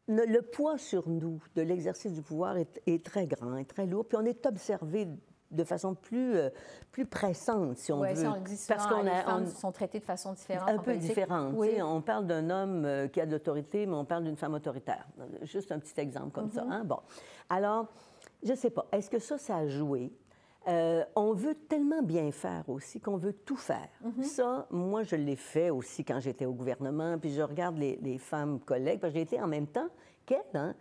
le 0.07 0.41
poids 0.41 0.77
sur 0.77 1.07
nous 1.07 1.41
de 1.55 1.61
l'exercice 1.61 2.11
du 2.11 2.21
pouvoir 2.21 2.57
est, 2.57 2.81
est, 2.85 3.05
très 3.05 3.27
grand, 3.27 3.55
est 3.55 3.65
très 3.65 3.85
lourd, 3.85 4.05
puis 4.05 4.17
on 4.19 4.25
est 4.25 4.45
observé 4.45 5.07
de 5.51 5.63
façon 5.63 5.93
plus, 5.95 6.35
euh, 6.35 6.49
plus 6.91 7.05
pressante, 7.05 7.77
si 7.77 7.91
on 7.91 8.01
veut. 8.01 8.15
Ça, 8.15 8.31
on 8.31 8.35
le 8.35 8.41
dit 8.41 8.59
Parce 8.67 8.87
qu'on 8.87 9.03
les 9.03 9.11
femmes 9.11 9.45
sont 9.47 9.71
traitées 9.71 9.99
de 9.99 10.05
façon 10.05 10.33
différente. 10.33 10.69
Un 10.69 10.77
peu 10.77 10.95
différente. 10.95 11.53
Oui. 11.55 11.81
On 11.81 12.01
parle 12.01 12.25
d'un 12.25 12.49
homme 12.49 12.85
euh, 12.85 13.07
qui 13.07 13.21
a 13.21 13.25
de 13.25 13.31
l'autorité, 13.31 13.85
mais 13.85 13.95
on 13.95 14.05
parle 14.05 14.23
d'une 14.23 14.37
femme 14.37 14.53
autoritaire. 14.53 15.05
Juste 15.43 15.71
un 15.71 15.79
petit 15.79 15.99
exemple 15.99 16.31
comme 16.31 16.49
ça. 16.49 16.63
Mhm. 16.63 16.71
Hein? 16.71 16.83
Bon. 16.85 16.99
Alors, 17.49 17.87
je 18.43 18.51
ne 18.51 18.55
sais 18.55 18.69
pas. 18.69 18.85
Est-ce 18.91 19.09
que 19.09 19.19
ça, 19.19 19.37
ça 19.37 19.57
a 19.57 19.67
joué? 19.67 20.11
Euh, 20.67 21.03
on 21.15 21.33
veut 21.33 21.55
tellement 21.55 22.03
bien 22.03 22.31
faire 22.31 22.63
aussi 22.69 22.99
qu'on 22.99 23.17
veut 23.17 23.33
tout 23.33 23.55
faire. 23.55 23.89
Mhm. 24.03 24.23
Ça, 24.23 24.67
moi, 24.69 25.01
je 25.03 25.15
l'ai 25.15 25.35
fait 25.35 25.71
aussi 25.71 26.05
quand 26.05 26.19
j'étais 26.19 26.45
au 26.45 26.53
gouvernement, 26.53 27.17
puis 27.17 27.31
je 27.31 27.41
regarde 27.41 27.77
les, 27.77 27.97
les 28.01 28.19
femmes 28.19 28.59
collègues, 28.59 28.99
parce 28.99 29.11
que 29.11 29.19
j'ai 29.19 29.23
été 29.23 29.41
en 29.41 29.47
même 29.47 29.67
temps 29.67 29.89
hein, 30.53 30.73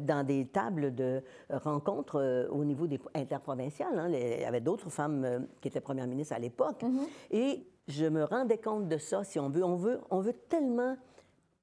dans 0.00 0.26
des 0.26 0.46
tables 0.46 0.94
de 0.94 1.22
rencontres 1.50 2.20
euh, 2.20 2.48
au 2.48 2.64
niveau 2.64 2.86
des 2.86 3.00
interprovinciales. 3.14 3.98
Hein. 3.98 4.08
il 4.10 4.40
y 4.40 4.44
avait 4.44 4.60
d'autres 4.60 4.90
femmes 4.90 5.24
euh, 5.24 5.40
qui 5.60 5.68
étaient 5.68 5.80
premières 5.80 6.06
ministres 6.06 6.34
à 6.34 6.38
l'époque. 6.38 6.82
Mm-hmm. 6.82 7.08
Et 7.30 7.66
je 7.88 8.06
me 8.06 8.24
rendais 8.24 8.58
compte 8.58 8.88
de 8.88 8.98
ça, 8.98 9.24
si 9.24 9.38
on 9.38 9.48
veut. 9.48 9.64
On 9.64 9.76
veut, 9.76 10.00
on 10.10 10.20
veut 10.20 10.34
tellement 10.48 10.96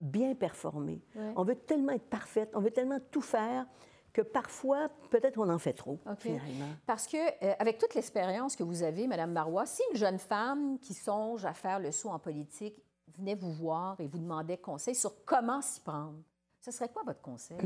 bien 0.02 0.34
performer. 0.36 1.02
On 1.36 1.44
veut 1.44 1.56
tellement 1.56 1.92
être 1.92 2.10
parfaite. 2.10 2.52
On 2.56 2.62
veut 2.62 2.72
tellement 2.72 3.00
tout 3.12 3.22
faire 3.22 3.66
que 4.14 4.22
parfois, 4.22 4.90
peut-être 5.10 5.38
on 5.38 5.50
en 5.50 5.60
fait 5.60 5.74
trop, 5.74 6.00
finalement. 6.18 6.66
Parce 6.86 7.08
que, 7.08 7.18
euh, 7.18 7.54
avec 7.60 7.78
toute 7.78 7.94
l'expérience 7.96 8.56
que 8.56 8.64
vous 8.64 8.84
avez, 8.84 9.08
Madame 9.08 9.32
Marois, 9.32 9.66
si 9.66 9.82
une 9.92 9.98
jeune 9.98 10.20
femme 10.20 10.80
qui 10.80 10.94
songe 10.94 11.46
à 11.46 11.54
faire 11.54 11.80
le 11.80 11.92
saut 11.92 12.10
en 12.10 12.20
politique 12.20 12.76
venait 13.18 13.36
vous 13.36 13.52
voir 13.52 14.00
et 14.00 14.08
vous 14.08 14.20
demandait 14.20 14.58
conseil 14.58 14.96
sur 14.96 15.24
comment 15.26 15.62
s'y 15.62 15.82
prendre, 15.82 16.20
ce 16.62 16.72
serait 16.72 16.90
quoi 16.90 17.04
votre 17.06 17.22
conseil? 17.22 17.58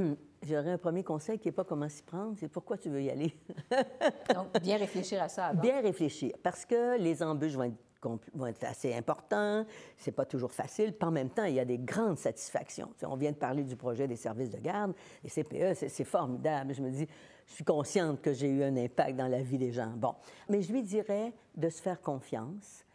J'aurais 0.44 0.72
un 0.72 0.78
premier 0.78 1.04
conseil 1.04 1.40
qui 1.40 1.48
n'est 1.48 1.54
pas 1.54 1.64
comment 1.64 1.90
s'y 1.90 2.04
prendre, 2.04 2.36
c'est 2.40 2.48
pourquoi 2.48 2.78
tu 2.78 2.90
veux 2.90 3.02
y 3.02 3.10
aller. 3.10 3.34
Donc, 4.34 4.60
bien 4.62 4.78
réfléchir 4.78 5.22
à 5.22 5.30
ça 5.30 5.48
avant. 5.48 5.62
Bien 5.62 5.82
réfléchir, 5.82 6.34
parce 6.44 6.66
que 6.66 6.98
les 7.00 7.24
embûches 7.24 7.56
vont 7.56 8.48
être, 8.48 8.64
assez 8.64 8.94
importants, 8.94 9.66
c'est 9.98 10.12
pas 10.12 10.26
toujours 10.26 10.52
facile, 10.52 10.94
puis 10.94 11.08
en 11.08 11.12
même 11.12 11.30
temps, 11.30 11.46
il 11.46 11.56
y 11.56 11.60
a 11.60 11.66
des 11.66 11.80
grandes 11.80 12.20
satisfactions. 12.20 12.90
on 13.04 13.16
vient 13.16 13.32
de 13.32 13.38
parler 13.38 13.64
du 13.64 13.76
projet 13.76 14.08
des 14.08 14.16
services 14.16 14.52
de 14.52 14.60
garde, 14.60 14.94
les 15.24 15.30
CPE, 15.30 15.74
c'est 15.74 16.04
formidable. 16.04 16.74
Je 16.74 16.82
me 16.82 16.92
dis, 16.92 17.08
je 17.48 17.54
suis 17.54 17.64
consciente 17.64 18.22
que 18.22 18.34
j'ai 18.34 18.48
eu 18.48 18.64
un 18.64 18.76
impact 18.78 19.16
dans 19.16 19.28
la 19.28 19.42
vie 19.42 19.58
des 19.58 19.72
gens. 19.72 19.92
Bon, 19.96 20.16
mais 20.50 20.62
je 20.62 20.72
lui 20.72 20.84
dirais 20.84 21.34
de 21.56 21.70
se 21.70 21.82
faire 21.82 22.02
confiance, 22.02 22.86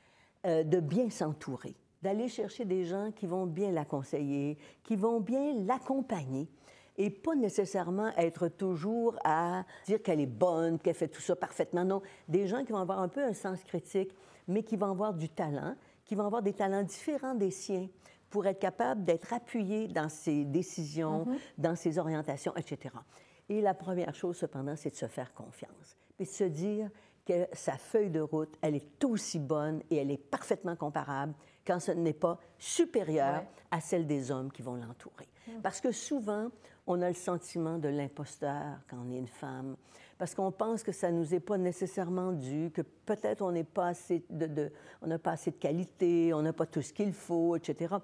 euh, 0.46 0.62
de 0.62 0.78
bien 0.78 1.10
s'entourer 1.10 1.74
d'aller 2.02 2.28
chercher 2.28 2.64
des 2.64 2.84
gens 2.84 3.10
qui 3.12 3.26
vont 3.26 3.46
bien 3.46 3.72
la 3.72 3.84
conseiller, 3.84 4.58
qui 4.82 4.96
vont 4.96 5.20
bien 5.20 5.54
l'accompagner 5.64 6.48
et 6.98 7.10
pas 7.10 7.36
nécessairement 7.36 8.10
être 8.16 8.48
toujours 8.48 9.16
à 9.24 9.64
dire 9.86 10.02
qu'elle 10.02 10.20
est 10.20 10.26
bonne, 10.26 10.78
qu'elle 10.78 10.94
fait 10.94 11.08
tout 11.08 11.22
ça 11.22 11.36
parfaitement. 11.36 11.84
Non, 11.84 12.02
des 12.26 12.48
gens 12.48 12.64
qui 12.64 12.72
vont 12.72 12.78
avoir 12.78 12.98
un 12.98 13.08
peu 13.08 13.22
un 13.22 13.32
sens 13.32 13.62
critique, 13.62 14.12
mais 14.48 14.64
qui 14.64 14.76
vont 14.76 14.90
avoir 14.90 15.14
du 15.14 15.28
talent, 15.28 15.76
qui 16.04 16.16
vont 16.16 16.26
avoir 16.26 16.42
des 16.42 16.52
talents 16.52 16.82
différents 16.82 17.34
des 17.34 17.52
siens 17.52 17.88
pour 18.30 18.46
être 18.46 18.58
capable 18.58 19.04
d'être 19.04 19.32
appuyés 19.32 19.86
dans 19.88 20.08
ses 20.08 20.44
décisions, 20.44 21.24
mm-hmm. 21.24 21.38
dans 21.58 21.76
ses 21.76 21.98
orientations, 21.98 22.54
etc. 22.56 22.94
Et 23.48 23.60
la 23.60 23.74
première 23.74 24.14
chose, 24.14 24.36
cependant, 24.36 24.74
c'est 24.76 24.90
de 24.90 24.96
se 24.96 25.06
faire 25.06 25.32
confiance, 25.32 25.96
puis 26.16 26.26
de 26.26 26.30
se 26.30 26.44
dire 26.44 26.90
que 27.24 27.46
sa 27.52 27.76
feuille 27.76 28.10
de 28.10 28.20
route, 28.20 28.56
elle 28.60 28.74
est 28.74 29.04
aussi 29.04 29.38
bonne 29.38 29.82
et 29.90 29.96
elle 29.96 30.10
est 30.10 30.18
parfaitement 30.18 30.76
comparable 30.76 31.34
quand 31.68 31.80
ce 31.80 31.92
n'est 31.92 32.14
pas 32.14 32.38
supérieur 32.58 33.44
à 33.70 33.80
celle 33.82 34.06
des 34.06 34.30
hommes 34.30 34.50
qui 34.50 34.62
vont 34.62 34.74
l'entourer. 34.74 35.28
Hmm. 35.46 35.60
Parce 35.62 35.82
que 35.82 35.92
souvent, 35.92 36.48
on 36.86 37.02
a 37.02 37.08
le 37.08 37.14
sentiment 37.14 37.76
de 37.76 37.88
l'imposteur 37.88 38.78
quand 38.88 38.96
on 39.06 39.12
est 39.12 39.18
une 39.18 39.26
femme, 39.26 39.76
parce 40.16 40.34
qu'on 40.34 40.50
pense 40.50 40.82
que 40.82 40.92
ça 40.92 41.12
nous 41.12 41.34
est 41.34 41.40
pas 41.40 41.58
nécessairement 41.58 42.32
dû, 42.32 42.70
que 42.72 42.80
peut-être 42.80 43.42
on 43.42 43.52
n'est 43.52 43.64
pas 43.64 43.88
assez 43.88 44.24
de, 44.30 44.72
on 45.02 45.06
n'a 45.06 45.18
pas 45.18 45.32
assez 45.32 45.50
de 45.50 45.56
qualité, 45.56 46.32
on 46.32 46.40
n'a 46.40 46.54
pas 46.54 46.64
tout 46.64 46.80
ce 46.80 46.94
qu'il 46.94 47.12
faut, 47.12 47.54
etc. 47.54 47.96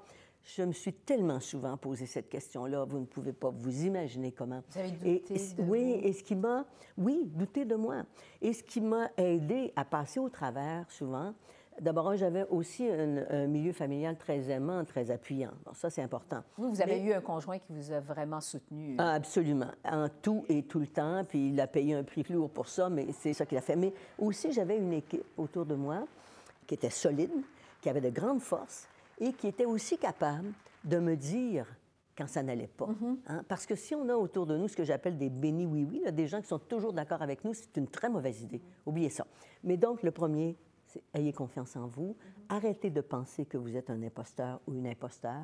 Je 0.42 0.62
me 0.62 0.72
suis 0.72 0.92
tellement 0.92 1.40
souvent 1.40 1.78
posé 1.78 2.04
cette 2.04 2.28
question-là, 2.28 2.84
vous 2.84 2.98
ne 2.98 3.06
pouvez 3.06 3.32
pas 3.32 3.48
vous 3.48 3.84
imaginer 3.84 4.30
comment. 4.30 4.62
Vous 4.68 4.78
avez 4.78 4.90
douté 4.90 5.38
de 5.56 5.62
Oui, 5.62 6.00
et 6.02 6.12
ce 6.12 6.22
qui 6.22 6.34
m'a, 6.34 6.66
oui, 6.98 7.22
douté 7.34 7.64
de 7.64 7.76
moi. 7.76 8.02
Et 8.42 8.52
ce 8.52 8.62
qui 8.62 8.82
m'a 8.82 9.10
aidé 9.16 9.72
à 9.74 9.86
passer 9.86 10.20
au 10.20 10.28
travers 10.28 10.90
souvent, 10.90 11.32
D'abord, 11.80 12.16
j'avais 12.16 12.46
aussi 12.50 12.88
un, 12.88 13.46
milieu 13.46 13.72
familial 13.72 14.16
très 14.16 14.50
aimant, 14.50 14.84
très 14.84 15.10
appuyant. 15.10 15.50
Bon, 15.64 15.72
ça, 15.74 15.90
c'est 15.90 16.02
important. 16.02 16.42
Vous, 16.56 16.70
vous 16.70 16.82
avez 16.82 17.00
eu 17.00 17.12
un 17.12 17.20
conjoint 17.20 17.58
qui 17.58 17.72
vous 17.72 17.92
a 17.92 18.00
vraiment 18.00 18.40
soutenu. 18.40 18.96
Ah, 18.98 19.14
absolument, 19.14 19.70
en 19.84 20.08
tout 20.22 20.44
et 20.48 20.62
tout 20.62 20.78
le 20.78 20.86
temps. 20.86 21.24
Puis 21.28 21.48
il 21.48 21.60
a 21.60 21.66
payé 21.66 21.94
un 21.94 22.04
prix 22.04 22.24
lourd 22.30 22.50
pour 22.50 22.68
ça, 22.68 22.88
mais 22.88 23.08
c'est 23.12 23.32
ça 23.32 23.44
qu'il 23.46 23.58
a 23.58 23.60
fait. 23.60 23.76
Mais 23.76 23.92
aussi, 24.18 24.52
j'avais 24.52 24.78
une 24.78 24.92
équipe 24.92 25.24
autour 25.36 25.66
de 25.66 25.74
moi 25.74 26.06
qui 26.66 26.74
était 26.74 26.90
solide, 26.90 27.32
qui 27.80 27.88
avait 27.88 28.00
de 28.00 28.10
grandes 28.10 28.40
forces 28.40 28.86
et 29.18 29.32
qui 29.32 29.48
était 29.48 29.66
aussi 29.66 29.98
capable 29.98 30.52
de 30.84 30.98
me 30.98 31.16
dire 31.16 31.66
quand 32.16 32.28
ça 32.28 32.42
n'allait 32.42 32.68
pas. 32.68 32.86
Mm-hmm. 32.86 33.16
Hein? 33.26 33.44
Parce 33.48 33.66
que 33.66 33.74
si 33.74 33.94
on 33.94 34.08
a 34.08 34.14
autour 34.14 34.46
de 34.46 34.56
nous 34.56 34.68
ce 34.68 34.76
que 34.76 34.84
j'appelle 34.84 35.18
des 35.18 35.30
bénis 35.30 35.66
oui-oui, 35.66 36.02
des 36.12 36.26
gens 36.26 36.40
qui 36.40 36.46
sont 36.46 36.58
toujours 36.58 36.92
d'accord 36.92 37.22
avec 37.22 37.44
nous, 37.44 37.54
c'est 37.54 37.76
une 37.76 37.88
très 37.88 38.08
mauvaise 38.08 38.42
idée. 38.42 38.60
Oubliez 38.86 39.10
ça. 39.10 39.26
Mais 39.64 39.76
donc, 39.76 40.02
le 40.02 40.10
premier, 40.10 40.56
ayez 41.14 41.32
confiance 41.32 41.76
en 41.76 41.86
vous. 41.86 42.16
Arrêtez 42.48 42.90
de 42.90 43.00
penser 43.00 43.44
que 43.44 43.56
vous 43.56 43.76
êtes 43.76 43.90
un 43.90 44.02
imposteur 44.02 44.60
ou 44.66 44.74
une 44.74 44.86
imposteur. 44.86 45.42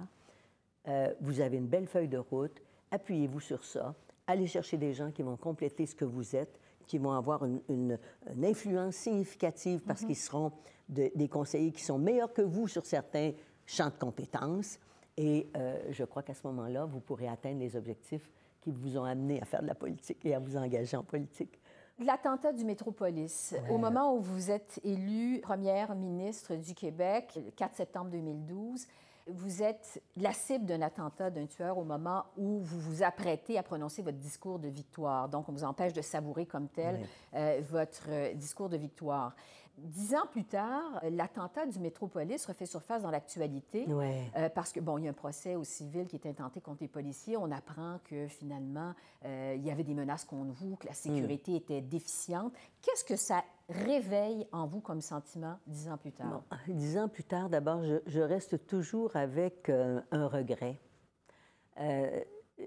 Euh, 0.89 1.13
vous 1.21 1.41
avez 1.41 1.57
une 1.57 1.67
belle 1.67 1.87
feuille 1.87 2.09
de 2.09 2.19
route. 2.19 2.61
Appuyez-vous 2.91 3.41
sur 3.41 3.65
ça. 3.65 3.95
Allez 4.27 4.47
chercher 4.47 4.77
des 4.77 4.93
gens 4.93 5.11
qui 5.11 5.23
vont 5.23 5.37
compléter 5.37 5.87
ce 5.87 5.95
que 5.95 6.05
vous 6.05 6.37
êtes, 6.37 6.59
qui 6.87 6.99
vont 6.99 7.13
avoir 7.13 7.45
une, 7.45 7.99
influence 8.43 8.97
significative 8.97 9.81
parce 9.87 10.05
qu'ils 10.05 10.17
seront 10.17 10.53
des 10.89 11.29
conseillers 11.29 11.73
qui 11.73 11.83
sont 11.83 11.99
meilleurs 11.99 12.33
que 12.33 12.43
vous 12.43 12.69
sur 12.69 12.87
certains 12.87 13.33
champs 13.67 13.91
de 13.91 13.99
compétences. 13.99 14.79
Et 15.17 15.49
euh, 15.57 15.79
je 15.91 16.05
crois 16.05 16.23
qu'à 16.23 16.35
ce 16.35 16.47
moment-là, 16.47 16.87
vous 16.87 17.01
pourrez 17.01 17.29
atteindre 17.29 17.61
les 17.61 17.77
objectifs 17.77 18.31
qui 18.61 18.71
vous 18.71 18.97
ont 18.97 19.05
amené 19.05 19.41
à 19.41 19.45
faire 19.45 19.63
de 19.63 19.67
la 19.67 19.75
politique 19.75 20.25
et 20.25 20.35
à 20.35 20.39
vous 20.39 20.57
engager 20.57 20.97
en 20.97 21.05
politique. 21.05 21.59
L'attentat 22.03 22.55
du 22.55 22.65
Métropolis, 22.65 23.55
au 23.69 23.77
moment 23.77 24.15
où 24.15 24.21
vous 24.21 24.51
êtes 24.51 24.81
élue 24.85 25.41
première 25.43 25.95
ministre 25.95 26.55
du 26.55 26.75
Québec, 26.75 27.33
le 27.37 27.51
4 27.51 27.77
septembre 27.77 28.11
2012, 28.11 28.87
vous 29.27 29.63
êtes 29.63 30.03
la 30.17 30.33
cible 30.33 30.65
d'un 30.65 30.81
attentat 30.81 31.29
d'un 31.29 31.45
tueur 31.45 31.77
au 31.77 31.85
moment 31.85 32.25
où 32.39 32.61
vous 32.61 32.81
vous 32.81 33.03
apprêtez 33.03 33.59
à 33.59 33.63
prononcer 33.63 34.01
votre 34.01 34.17
discours 34.17 34.59
de 34.59 34.69
victoire. 34.69 35.29
Donc, 35.29 35.51
on 35.51 35.53
vous 35.53 35.63
empêche 35.63 35.93
de 35.93 36.01
savourer 36.01 36.47
comme 36.47 36.69
tel 36.69 37.01
euh, 37.35 37.61
votre 37.71 38.09
euh, 38.09 38.33
discours 38.33 38.71
de 38.71 38.79
victoire. 38.79 39.35
Dix 39.79 40.15
ans 40.15 40.27
plus 40.31 40.45
tard, 40.45 41.01
l'attentat 41.11 41.65
du 41.65 41.79
Métropolis 41.79 42.45
refait 42.45 42.67
surface 42.67 43.03
dans 43.03 43.11
l'actualité 43.11 43.87
euh, 43.89 44.49
parce 44.51 44.73
que, 44.73 44.81
bon, 44.81 44.99
il 44.99 45.05
y 45.05 45.07
a 45.07 45.11
un 45.11 45.15
procès 45.15 45.57
au 45.57 45.65
civil 45.65 46.07
qui 46.07 46.17
est 46.17 46.27
intenté 46.27 46.61
contre 46.61 46.83
les 46.83 46.89
policiers. 46.89 47.37
On 47.37 47.51
apprend 47.51 47.99
que 48.05 48.29
finalement, 48.29 48.95
euh, 49.25 49.55
il 49.57 49.65
y 49.65 49.71
avait 49.71 49.85
des 49.85 49.95
menaces 49.95 50.25
contre 50.25 50.53
vous, 50.53 50.77
que 50.77 50.87
la 50.87 50.93
sécurité 50.93 51.53
hmm. 51.53 51.57
était 51.57 51.81
déficiente. 51.81 52.53
Qu'est-ce 52.83 53.05
que 53.05 53.17
ça 53.17 53.43
réveille 53.69 54.47
en 54.53 54.67
vous 54.67 54.81
comme 54.81 55.01
sentiment 55.01 55.59
dix 55.67 55.89
ans 55.89 55.97
plus 55.97 56.13
tard? 56.13 56.43
dix 56.69 56.99
ans 56.99 57.09
plus 57.09 57.25
tard, 57.25 57.49
d'abord, 57.49 57.83
je, 58.07 58.21
reste 58.21 58.67
toujours 58.67 59.17
avec 59.17 59.71
euh, 59.71 60.01
un 60.11 60.27
regret. 60.27 60.79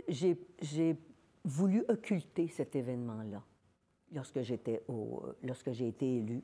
j'ai 0.07 0.97
voulu 1.45 1.85
occulter 1.89 2.47
cet 2.47 2.75
événement-là 2.75 3.43
lorsque 4.13 4.41
j'étais 4.41 4.83
lorsque 5.43 5.71
j'ai 5.71 5.87
été 5.87 6.17
élue 6.17 6.43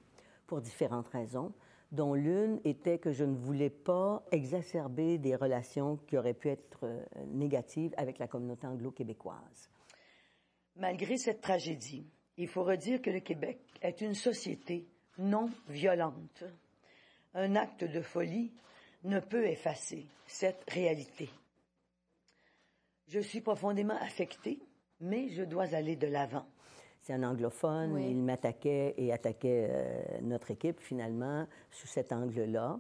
pour 0.50 0.62
différentes 0.62 1.08
raisons, 1.10 1.54
dont 1.92 2.16
l'une 2.16 2.60
était 2.66 2.98
que 2.98 3.12
je 3.12 3.24
ne 3.24 3.36
voulais 3.36 3.70
pas 3.70 4.26
exacerber 4.32 5.20
des 5.20 5.36
relations 5.36 5.98
qui 6.08 6.18
auraient 6.18 6.34
pu 6.34 6.50
être 6.50 6.86
euh, 6.86 7.04
négatives 7.28 7.94
avec 7.98 8.18
la 8.18 8.28
communauté 8.28 8.66
anglo-québécoise. 8.66 9.70
Malgré 10.76 11.18
cette 11.18 11.42
tragédie, 11.42 12.10
il 12.38 12.48
faut 12.48 12.64
redire 12.64 13.00
que 13.00 13.12
le 13.12 13.20
Québec 13.20 13.60
est 13.84 14.02
une 14.02 14.16
société 14.16 14.88
non 15.20 15.52
violente. 15.68 16.44
Un 17.36 17.56
acte 17.56 17.84
de 17.84 18.02
folie 18.02 18.52
ne 19.04 19.20
peut 19.20 19.46
effacer 19.46 20.08
cette 20.26 20.68
réalité. 20.68 21.30
Je 23.08 23.20
suis 23.20 23.42
profondément 23.42 23.98
affectée, 24.02 24.60
mais 25.00 25.30
je 25.30 25.44
dois 25.44 25.76
aller 25.76 25.96
de 25.96 26.08
l'avant 26.08 26.48
c'est 27.10 27.16
un 27.16 27.24
anglophone. 27.24 28.00
Il 28.00 28.22
m'attaquait 28.22 28.94
et 28.98 29.12
attaquait 29.12 29.68
euh, 29.70 30.02
notre 30.22 30.52
équipe 30.52 30.80
finalement 30.80 31.48
sous 31.72 31.88
cet 31.88 32.12
angle-là. 32.14 32.80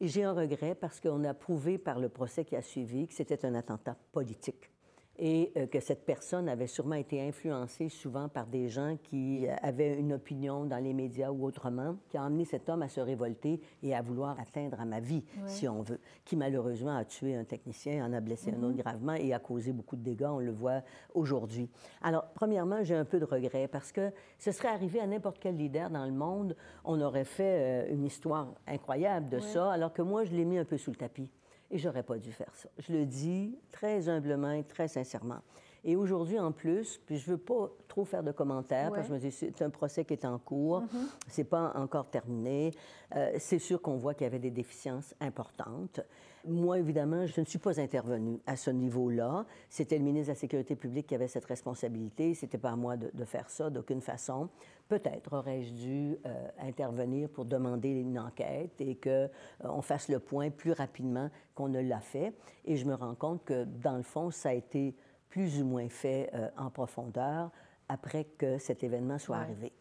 Et 0.00 0.06
j'ai 0.06 0.22
un 0.22 0.32
regret 0.32 0.76
parce 0.76 1.00
qu'on 1.00 1.24
a 1.24 1.34
prouvé 1.34 1.76
par 1.76 1.98
le 1.98 2.08
procès 2.08 2.44
qui 2.44 2.54
a 2.54 2.62
suivi 2.62 3.08
que 3.08 3.14
c'était 3.14 3.44
un 3.44 3.54
attentat 3.56 3.96
politique 4.12 4.70
et 5.18 5.52
euh, 5.56 5.66
que 5.66 5.80
cette 5.80 6.04
personne 6.04 6.48
avait 6.48 6.66
sûrement 6.66 6.94
été 6.94 7.20
influencée 7.20 7.88
souvent 7.88 8.28
par 8.28 8.46
des 8.46 8.68
gens 8.68 8.96
qui 9.02 9.46
euh, 9.46 9.54
avaient 9.62 9.98
une 9.98 10.12
opinion 10.12 10.64
dans 10.64 10.82
les 10.82 10.92
médias 10.92 11.30
ou 11.30 11.44
autrement, 11.44 11.96
qui 12.08 12.16
a 12.16 12.22
amené 12.22 12.44
cet 12.44 12.68
homme 12.68 12.82
à 12.82 12.88
se 12.88 13.00
révolter 13.00 13.60
et 13.82 13.94
à 13.94 14.02
vouloir 14.02 14.38
atteindre 14.38 14.80
à 14.80 14.84
ma 14.84 15.00
vie, 15.00 15.24
si 15.46 15.66
on 15.68 15.82
veut, 15.82 16.00
qui 16.24 16.36
malheureusement 16.36 16.96
a 16.96 17.04
tué 17.04 17.34
un 17.34 17.44
technicien, 17.44 18.04
en 18.04 18.12
a 18.12 18.20
blessé 18.20 18.52
un 18.52 18.62
autre 18.62 18.74
mm-hmm. 18.74 18.76
gravement 18.76 19.14
et 19.14 19.32
a 19.32 19.38
causé 19.38 19.72
beaucoup 19.72 19.96
de 19.96 20.02
dégâts, 20.02 20.28
on 20.30 20.38
le 20.38 20.52
voit 20.52 20.82
aujourd'hui. 21.14 21.68
Alors, 22.02 22.24
premièrement, 22.34 22.82
j'ai 22.82 22.94
un 22.94 23.04
peu 23.04 23.18
de 23.18 23.24
regret 23.24 23.68
parce 23.68 23.92
que 23.92 24.12
ce 24.38 24.52
serait 24.52 24.68
arrivé 24.68 25.00
à 25.00 25.06
n'importe 25.06 25.38
quel 25.40 25.56
leader 25.56 25.90
dans 25.90 26.04
le 26.04 26.12
monde, 26.12 26.56
on 26.84 27.00
aurait 27.00 27.24
fait 27.24 27.88
euh, 27.88 27.92
une 27.92 28.04
histoire 28.04 28.54
incroyable 28.66 29.28
de 29.28 29.40
ça, 29.40 29.72
alors 29.72 29.92
que 29.92 30.02
moi, 30.02 30.24
je 30.24 30.32
l'ai 30.32 30.44
mis 30.44 30.58
un 30.58 30.64
peu 30.64 30.76
sous 30.76 30.90
le 30.90 30.96
tapis. 30.96 31.30
Et 31.70 31.78
j'aurais 31.78 32.02
pas 32.02 32.18
dû 32.18 32.32
faire 32.32 32.54
ça. 32.54 32.68
Je 32.78 32.92
le 32.92 33.04
dis 33.04 33.58
très 33.70 34.08
humblement 34.08 34.52
et 34.52 34.64
très 34.64 34.88
sincèrement. 34.88 35.42
Et 35.84 35.96
aujourd'hui, 35.96 36.38
en 36.38 36.52
plus, 36.52 37.00
puis 37.06 37.18
je 37.18 37.30
veux 37.30 37.38
pas 37.38 37.70
trop 37.86 38.04
faire 38.04 38.22
de 38.22 38.32
commentaires 38.32 38.90
parce 38.90 39.02
que 39.02 39.08
je 39.08 39.14
me 39.14 39.18
dis 39.18 39.30
c'est 39.30 39.62
un 39.62 39.70
procès 39.70 40.04
qui 40.04 40.14
est 40.14 40.24
en 40.24 40.38
cours, 40.38 40.82
mm-hmm. 40.82 41.06
c'est 41.28 41.44
pas 41.44 41.72
encore 41.74 42.10
terminé. 42.10 42.72
Euh, 43.16 43.32
c'est 43.38 43.58
sûr 43.58 43.80
qu'on 43.80 43.96
voit 43.96 44.14
qu'il 44.14 44.24
y 44.24 44.26
avait 44.26 44.38
des 44.38 44.50
déficiences 44.50 45.14
importantes. 45.20 46.00
Moi, 46.46 46.78
évidemment, 46.78 47.26
je 47.26 47.40
ne 47.40 47.46
suis 47.46 47.58
pas 47.58 47.80
intervenue 47.80 48.38
à 48.46 48.56
ce 48.56 48.70
niveau-là. 48.70 49.44
C'était 49.68 49.98
le 49.98 50.04
ministre 50.04 50.28
de 50.28 50.32
la 50.32 50.40
Sécurité 50.40 50.76
publique 50.76 51.06
qui 51.06 51.14
avait 51.14 51.28
cette 51.28 51.44
responsabilité. 51.44 52.34
C'était 52.34 52.58
pas 52.58 52.70
à 52.70 52.76
moi 52.76 52.96
de, 52.96 53.10
de 53.12 53.24
faire 53.24 53.50
ça 53.50 53.70
d'aucune 53.70 54.00
façon. 54.00 54.48
Peut-être 54.88 55.36
aurais-je 55.36 55.72
dû 55.72 56.16
euh, 56.24 56.48
intervenir 56.60 57.28
pour 57.28 57.44
demander 57.44 57.90
une 57.90 58.18
enquête 58.18 58.80
et 58.80 58.94
qu'on 58.94 59.10
euh, 59.10 59.28
on 59.62 59.82
fasse 59.82 60.08
le 60.08 60.18
point 60.18 60.50
plus 60.50 60.72
rapidement 60.72 61.28
qu'on 61.54 61.68
ne 61.68 61.80
l'a 61.80 62.00
fait. 62.00 62.32
Et 62.64 62.76
je 62.76 62.86
me 62.86 62.94
rends 62.94 63.14
compte 63.14 63.44
que, 63.44 63.64
dans 63.64 63.96
le 63.96 64.02
fond, 64.02 64.30
ça 64.30 64.50
a 64.50 64.54
été 64.54 64.94
plus 65.28 65.60
ou 65.60 65.64
moins 65.64 65.88
fait 65.88 66.30
euh, 66.34 66.48
en 66.56 66.70
profondeur 66.70 67.50
après 67.88 68.24
que 68.24 68.58
cet 68.58 68.84
événement 68.84 69.18
soit 69.18 69.36
arrivé. 69.36 69.72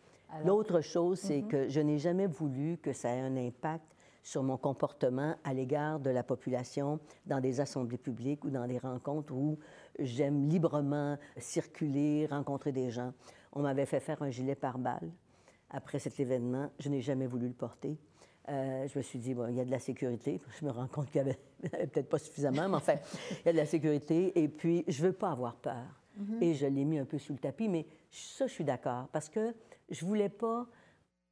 L'autre 0.45 0.81
chose, 0.81 1.19
c'est 1.19 1.39
mm-hmm. 1.39 1.47
que 1.47 1.69
je 1.69 1.79
n'ai 1.79 1.99
jamais 1.99 2.27
voulu 2.27 2.77
que 2.77 2.93
ça 2.93 3.09
ait 3.09 3.21
un 3.21 3.37
impact 3.37 3.95
sur 4.27 4.43
mon 4.43 4.57
comportement 4.57 5.35
à 5.45 5.53
l'égard 5.53 6.01
de 6.01 6.09
la 6.09 6.21
population 6.21 6.99
dans 7.25 7.39
des 7.39 7.61
assemblées 7.61 7.97
publiques 7.97 8.43
ou 8.43 8.49
dans 8.49 8.67
des 8.67 8.77
rencontres 8.77 9.33
où 9.33 9.57
j'aime 9.99 10.49
librement 10.49 11.17
circuler, 11.37 12.27
rencontrer 12.29 12.73
des 12.73 12.91
gens. 12.91 13.13
On 13.53 13.61
m'avait 13.61 13.85
fait 13.85 14.01
faire 14.01 14.21
un 14.21 14.29
gilet 14.29 14.55
pare-balles 14.55 15.11
après 15.69 15.99
cet 15.99 16.19
événement. 16.19 16.69
Je 16.77 16.89
n'ai 16.89 17.01
jamais 17.01 17.25
voulu 17.25 17.47
le 17.47 17.53
porter. 17.53 17.97
Euh, 18.49 18.87
je 18.87 18.97
me 18.97 19.03
suis 19.03 19.19
dit, 19.19 19.33
bon, 19.33 19.47
il 19.49 19.55
y 19.55 19.59
a 19.59 19.65
de 19.65 19.71
la 19.71 19.79
sécurité. 19.79 20.39
Je 20.59 20.65
me 20.65 20.71
rends 20.71 20.87
compte 20.87 21.09
qu'il 21.11 21.21
n'y 21.23 21.29
avait, 21.71 21.87
peut-être 21.87 22.09
pas 22.09 22.17
suffisamment, 22.17 22.69
mais 22.69 22.75
enfin, 22.75 22.95
il 23.31 23.45
y 23.45 23.49
a 23.49 23.51
de 23.51 23.57
la 23.57 23.65
sécurité. 23.65 24.39
Et 24.41 24.47
puis, 24.47 24.83
je 24.87 25.01
ne 25.03 25.07
veux 25.07 25.13
pas 25.13 25.31
avoir 25.31 25.55
peur. 25.55 26.01
Mm-hmm. 26.19 26.43
Et 26.43 26.53
je 26.53 26.65
l'ai 26.65 26.85
mis 26.85 26.97
un 26.97 27.05
peu 27.05 27.17
sous 27.17 27.33
le 27.33 27.39
tapis, 27.39 27.67
mais 27.67 27.85
ça, 28.09 28.47
je 28.47 28.53
suis 28.53 28.63
d'accord, 28.63 29.07
parce 29.11 29.29
que 29.29 29.53
je 29.89 30.03
ne 30.03 30.09
voulais 30.09 30.29
pas, 30.29 30.65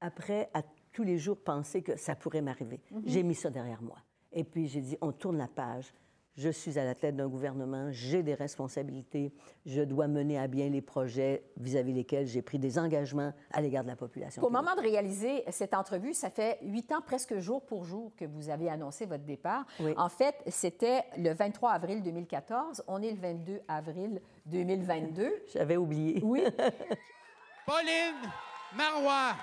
après, 0.01 0.49
à 0.53 0.61
tous 0.91 1.03
les 1.03 1.17
jours, 1.17 1.37
penser 1.37 1.81
que 1.81 1.95
ça 1.97 2.15
pourrait 2.15 2.41
m'arriver. 2.41 2.81
Mm-hmm. 2.91 3.01
J'ai 3.05 3.23
mis 3.23 3.35
ça 3.35 3.49
derrière 3.49 3.81
moi. 3.81 3.97
Et 4.31 4.43
puis, 4.43 4.67
j'ai 4.67 4.81
dit, 4.81 4.97
on 5.01 5.11
tourne 5.11 5.37
la 5.37 5.47
page 5.47 5.93
je 6.35 6.49
suis 6.49 6.77
à 6.77 6.83
la 6.83 6.95
tête 6.95 7.15
d'un 7.15 7.27
gouvernement, 7.27 7.87
j'ai 7.91 8.23
des 8.23 8.33
responsabilités, 8.33 9.33
je 9.65 9.81
dois 9.81 10.07
mener 10.07 10.37
à 10.37 10.47
bien 10.47 10.69
les 10.69 10.81
projets 10.81 11.43
vis-à-vis 11.57 11.93
lesquels 11.93 12.27
j'ai 12.27 12.41
pris 12.41 12.59
des 12.59 12.77
engagements 12.77 13.33
à 13.51 13.61
l'égard 13.61 13.83
de 13.83 13.89
la 13.89 13.95
population. 13.95 14.43
Au 14.43 14.49
moment 14.49 14.75
de 14.75 14.81
réaliser 14.81 15.43
cette 15.49 15.73
entrevue, 15.73 16.13
ça 16.13 16.29
fait 16.29 16.59
huit 16.61 16.91
ans 16.91 17.01
presque 17.05 17.37
jour 17.39 17.61
pour 17.65 17.85
jour 17.85 18.11
que 18.17 18.25
vous 18.25 18.49
avez 18.49 18.69
annoncé 18.69 19.05
votre 19.05 19.23
départ. 19.23 19.65
En 19.97 20.09
fait, 20.09 20.35
c'était 20.47 21.03
le 21.17 21.33
23 21.33 21.71
avril 21.71 22.03
2014. 22.03 22.83
On 22.87 23.01
est 23.01 23.11
le 23.11 23.19
22 23.19 23.61
avril 23.67 24.21
2022. 24.45 25.43
J'avais 25.53 25.77
oublié. 25.77 26.21
Oui. 26.23 26.41
Pauline 27.65 28.29
Marois. 28.75 29.35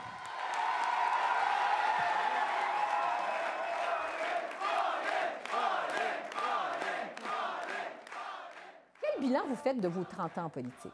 Bilan 9.22 9.40
vous 9.48 9.56
faites 9.56 9.80
de 9.80 9.88
vos 9.88 10.04
30 10.04 10.38
ans 10.38 10.44
en 10.44 10.50
politique? 10.50 10.92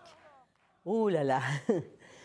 Oh 0.85 1.09
là 1.09 1.25
là! 1.25 1.41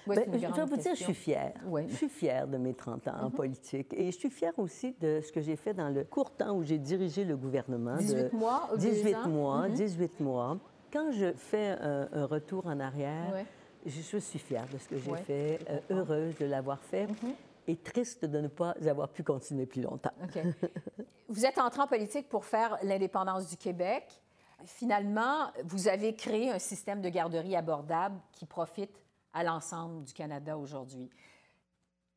Ben, 0.06 0.20
je 0.34 0.54
dois 0.54 0.66
vous 0.66 0.76
dire, 0.76 0.96
je 0.96 1.04
suis 1.04 1.13
fière. 1.13 1.54
Je 1.88 1.96
suis 1.96 2.10
fière 2.10 2.46
de 2.46 2.58
mes 2.58 2.74
30 2.74 3.08
ans 3.08 3.16
en 3.22 3.30
mhm. 3.30 3.32
politique. 3.32 3.94
Et 3.94 4.12
je 4.12 4.18
suis 4.18 4.30
fière 4.30 4.52
aussi 4.58 4.94
de 5.00 5.22
ce 5.26 5.32
que 5.32 5.39
j'ai 5.39 5.56
fait 5.56 5.74
dans 5.74 5.88
le 5.88 6.04
court 6.04 6.32
temps 6.32 6.58
où 6.58 6.62
j'ai 6.62 6.78
dirigé 6.78 7.24
le 7.24 7.38
gouvernement. 7.38 7.96
18 7.96 8.34
mois? 8.34 8.70
18 8.76 9.28
mois, 9.28 9.70
18 9.70 10.20
mhm. 10.20 10.26
mois. 10.26 10.58
Quand 10.92 11.10
je 11.13 11.32
fais 11.32 11.70
un, 11.70 12.26
retour 12.26 12.68
en 12.68 12.82
arrière, 12.82 13.46
je, 13.86 14.18
suis 14.18 14.39
fière 14.39 14.68
de 14.74 14.78
ce 14.78 14.89
que 14.89 14.98
j'ai 14.98 15.16
fait, 15.16 15.60
euh, 15.70 15.80
heureuse 15.89 16.36
de 16.38 16.48
l'avoir 16.48 16.82
fait. 16.82 17.08
Mhm. 17.08 17.34
Et 17.66 17.78
triste 17.78 18.26
de 18.26 18.42
ne 18.42 18.50
pas 18.50 18.76
avoir 18.86 19.08
pu 19.08 19.24
continuer 19.24 19.66
plus 19.66 19.82
longtemps. 19.82 20.12
vous 21.30 21.46
êtes 21.46 21.58
entré 21.60 21.82
en 21.82 21.88
politique 21.88 22.28
pour 22.28 22.44
faire 22.44 22.78
l'indépendance 22.84 23.50
du 23.50 23.56
Québec 23.56 24.04
finalement, 24.65 25.52
vous 25.63 25.88
avez 25.88 26.15
créé 26.15 26.52
un 26.52 26.60
système 26.60 27.02
de 27.02 27.10
garderie 27.10 27.56
abordable 27.56 28.19
qui 28.32 28.45
profite 28.45 29.04
à 29.34 29.43
l'ensemble 29.43 30.04
du 30.04 30.13
Canada 30.13 30.58
aujourd'hui. 30.58 31.10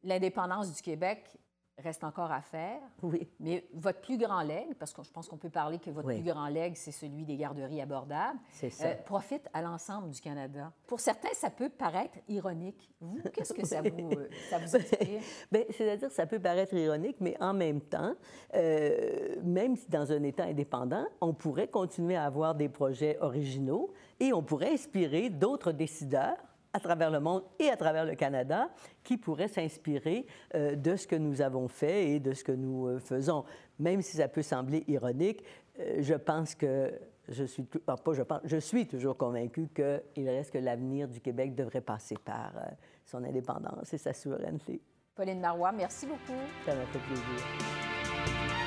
L'indépendance 0.03 0.75
du 0.75 0.83
Québec 0.83 1.37
reste 1.83 2.05
encore 2.05 2.33
à 2.33 2.41
faire. 2.41 2.81
Oui. 3.03 3.29
Mais 3.39 3.67
votre 3.75 4.01
plus 4.01 4.17
grand 4.17 4.41
legs, 4.43 4.75
parce 4.79 4.93
que 4.95 5.03
je 5.03 5.11
pense 5.11 5.29
qu'on 5.29 5.37
peut 5.37 5.51
parler 5.51 5.79
que 5.79 5.91
votre 5.91 6.09
plus 6.09 6.23
grand 6.23 6.49
legs, 6.49 6.75
c'est 6.75 6.93
celui 6.93 7.25
des 7.25 7.37
garderies 7.37 7.81
abordables, 7.81 8.39
euh, 8.63 8.95
profite 9.05 9.49
à 9.53 9.63
l'ensemble 9.63 10.11
du 10.11 10.21
Canada. 10.21 10.73
Pour 10.87 11.01
certains, 11.01 11.33
ça 11.35 11.51
peut 11.51 11.69
paraître 11.69 12.19
ironique. 12.29 12.91
Vous, 13.01 13.19
qu'est-ce 13.33 13.53
que 13.53 13.67
ça 13.67 13.83
vous, 13.83 14.11
euh, 14.11 14.29
ça 14.51 14.59
vous 14.59 14.77
inspire? 14.77 15.21
Bien, 15.53 15.65
c'est-à-dire 15.71 16.11
ça 16.11 16.27
peut 16.27 16.41
paraître 16.41 16.75
ironique, 16.75 17.17
mais 17.21 17.37
en 17.41 17.53
même 17.53 17.83
temps, 17.83 18.15
euh, 18.55 19.37
même 19.43 19.77
si 19.77 19.89
dans 19.91 20.11
un 20.11 20.23
État 20.23 20.45
indépendant, 20.45 21.07
on 21.21 21.35
pourrait 21.35 21.69
continuer 21.69 22.17
à 22.17 22.25
avoir 22.25 22.55
des 22.55 22.69
projets 22.69 23.19
originaux 23.21 23.93
et 24.19 24.33
on 24.33 24.43
pourrait 24.43 24.73
inspirer 24.73 25.29
d'autres 25.29 25.73
décideurs 25.73 26.37
à 26.77 26.81
travers 26.81 27.11
le 27.11 27.21
monde 27.21 27.43
et 27.59 27.71
à 27.71 27.77
travers 27.77 28.05
le 28.05 28.15
Canada 28.15 28.69
qui 29.03 29.17
pourraient 29.17 29.49
s'inspirer 29.49 30.27
euh, 30.55 30.77
de 30.77 30.95
ce 30.95 31.07
que 31.07 31.17
nous 31.17 31.41
avons 31.41 31.69
fait 31.69 32.11
et 32.11 32.21
de 32.21 32.35
ce 32.35 32.45
que 32.45 32.53
nous 32.53 32.87
euh, 32.87 32.99
faisons. 32.99 33.45
Même 33.79 34.03
si 34.03 34.19
ça 34.19 34.29
peut 34.29 34.43
sembler 34.43 34.85
ironique, 34.87 35.43
euh, 35.81 35.97
je 36.01 36.15
pense 36.15 36.55
que 36.55 36.93
je 37.29 37.45
suis, 37.45 37.67
ah, 37.87 37.97
pas 37.97 38.13
je 38.13 38.23
pense, 38.23 38.41
je 38.45 38.59
suis 38.59 38.87
toujours 38.87 39.17
convaincu 39.17 39.69
qu'il 39.75 40.29
reste 40.29 40.53
que 40.53 40.59
l'avenir 40.59 41.09
du 41.09 41.21
Québec 41.21 41.55
devrait 41.55 41.81
passer 41.81 42.17
par 42.23 42.53
son 43.05 43.25
indépendance 43.25 43.93
et 43.93 43.99
sa 43.99 44.13
souveraineté. 44.13 44.81
Pauline 45.15 45.41
Marois, 45.41 45.73
merci 45.73 46.07
beaucoup. 46.07 46.41
Ça 46.67 46.75
m'a 46.75 46.85
fait 46.87 46.99
plaisir. 46.99 48.66